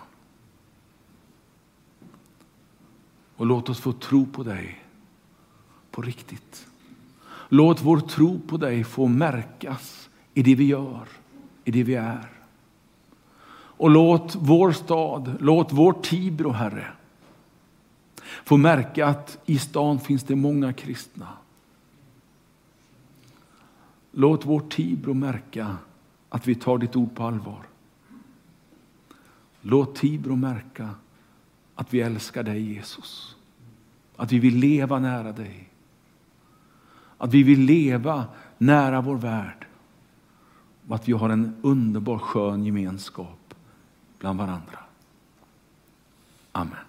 Och 3.37 3.47
låt 3.47 3.69
oss 3.69 3.81
få 3.81 3.93
tro 3.93 4.27
på 4.27 4.43
dig 4.43 4.85
på 5.91 6.03
riktigt. 6.03 6.67
Låt 7.49 7.83
vår 7.83 8.01
tro 8.01 8.41
på 8.41 8.57
dig 8.57 8.85
få 8.85 9.07
märkas 9.07 10.11
i 10.35 10.43
det 10.43 10.55
vi 10.55 10.65
gör, 10.65 11.09
i 11.65 11.71
det 11.71 11.83
vi 11.83 11.95
är. 11.95 12.31
Och 13.79 13.91
låt 13.91 14.35
vår 14.35 14.73
stad, 14.73 15.37
låt 15.41 15.73
vår 15.73 15.93
Tibro, 15.93 16.51
Herre, 16.51 16.93
få 18.49 18.57
märka 18.57 19.07
att 19.07 19.39
i 19.47 19.59
stan 19.59 20.01
finns 20.01 20.23
det 20.25 20.37
många 20.37 20.73
kristna. 20.73 21.29
Låt 24.13 24.47
vår 24.47 24.61
Tibro 24.61 25.15
märka 25.15 25.77
att 26.29 26.47
vi 26.47 26.55
tar 26.55 26.79
ditt 26.79 26.97
ord 26.97 27.15
på 27.15 27.25
allvar. 27.25 27.63
Låt 29.61 29.97
Tibro 29.97 30.37
märka 30.37 30.91
att 31.75 31.95
vi 31.95 32.01
älskar 32.01 32.43
dig 32.43 32.75
Jesus. 32.75 33.37
Att 34.17 34.33
vi 34.33 34.39
vill 34.39 34.57
leva 34.57 34.99
nära 34.99 35.33
dig. 35.33 35.69
Att 37.19 37.35
vi 37.35 37.43
vill 37.43 37.61
leva 37.61 38.27
nära 38.59 39.01
vår 39.01 39.17
värld. 39.17 39.67
Och 40.89 40.95
att 40.95 41.09
vi 41.09 41.13
har 41.13 41.31
en 41.31 41.57
underbar 41.63 42.19
skön 42.19 42.65
gemenskap 42.65 43.55
bland 44.19 44.39
varandra. 44.39 44.79
Amen. 46.53 46.88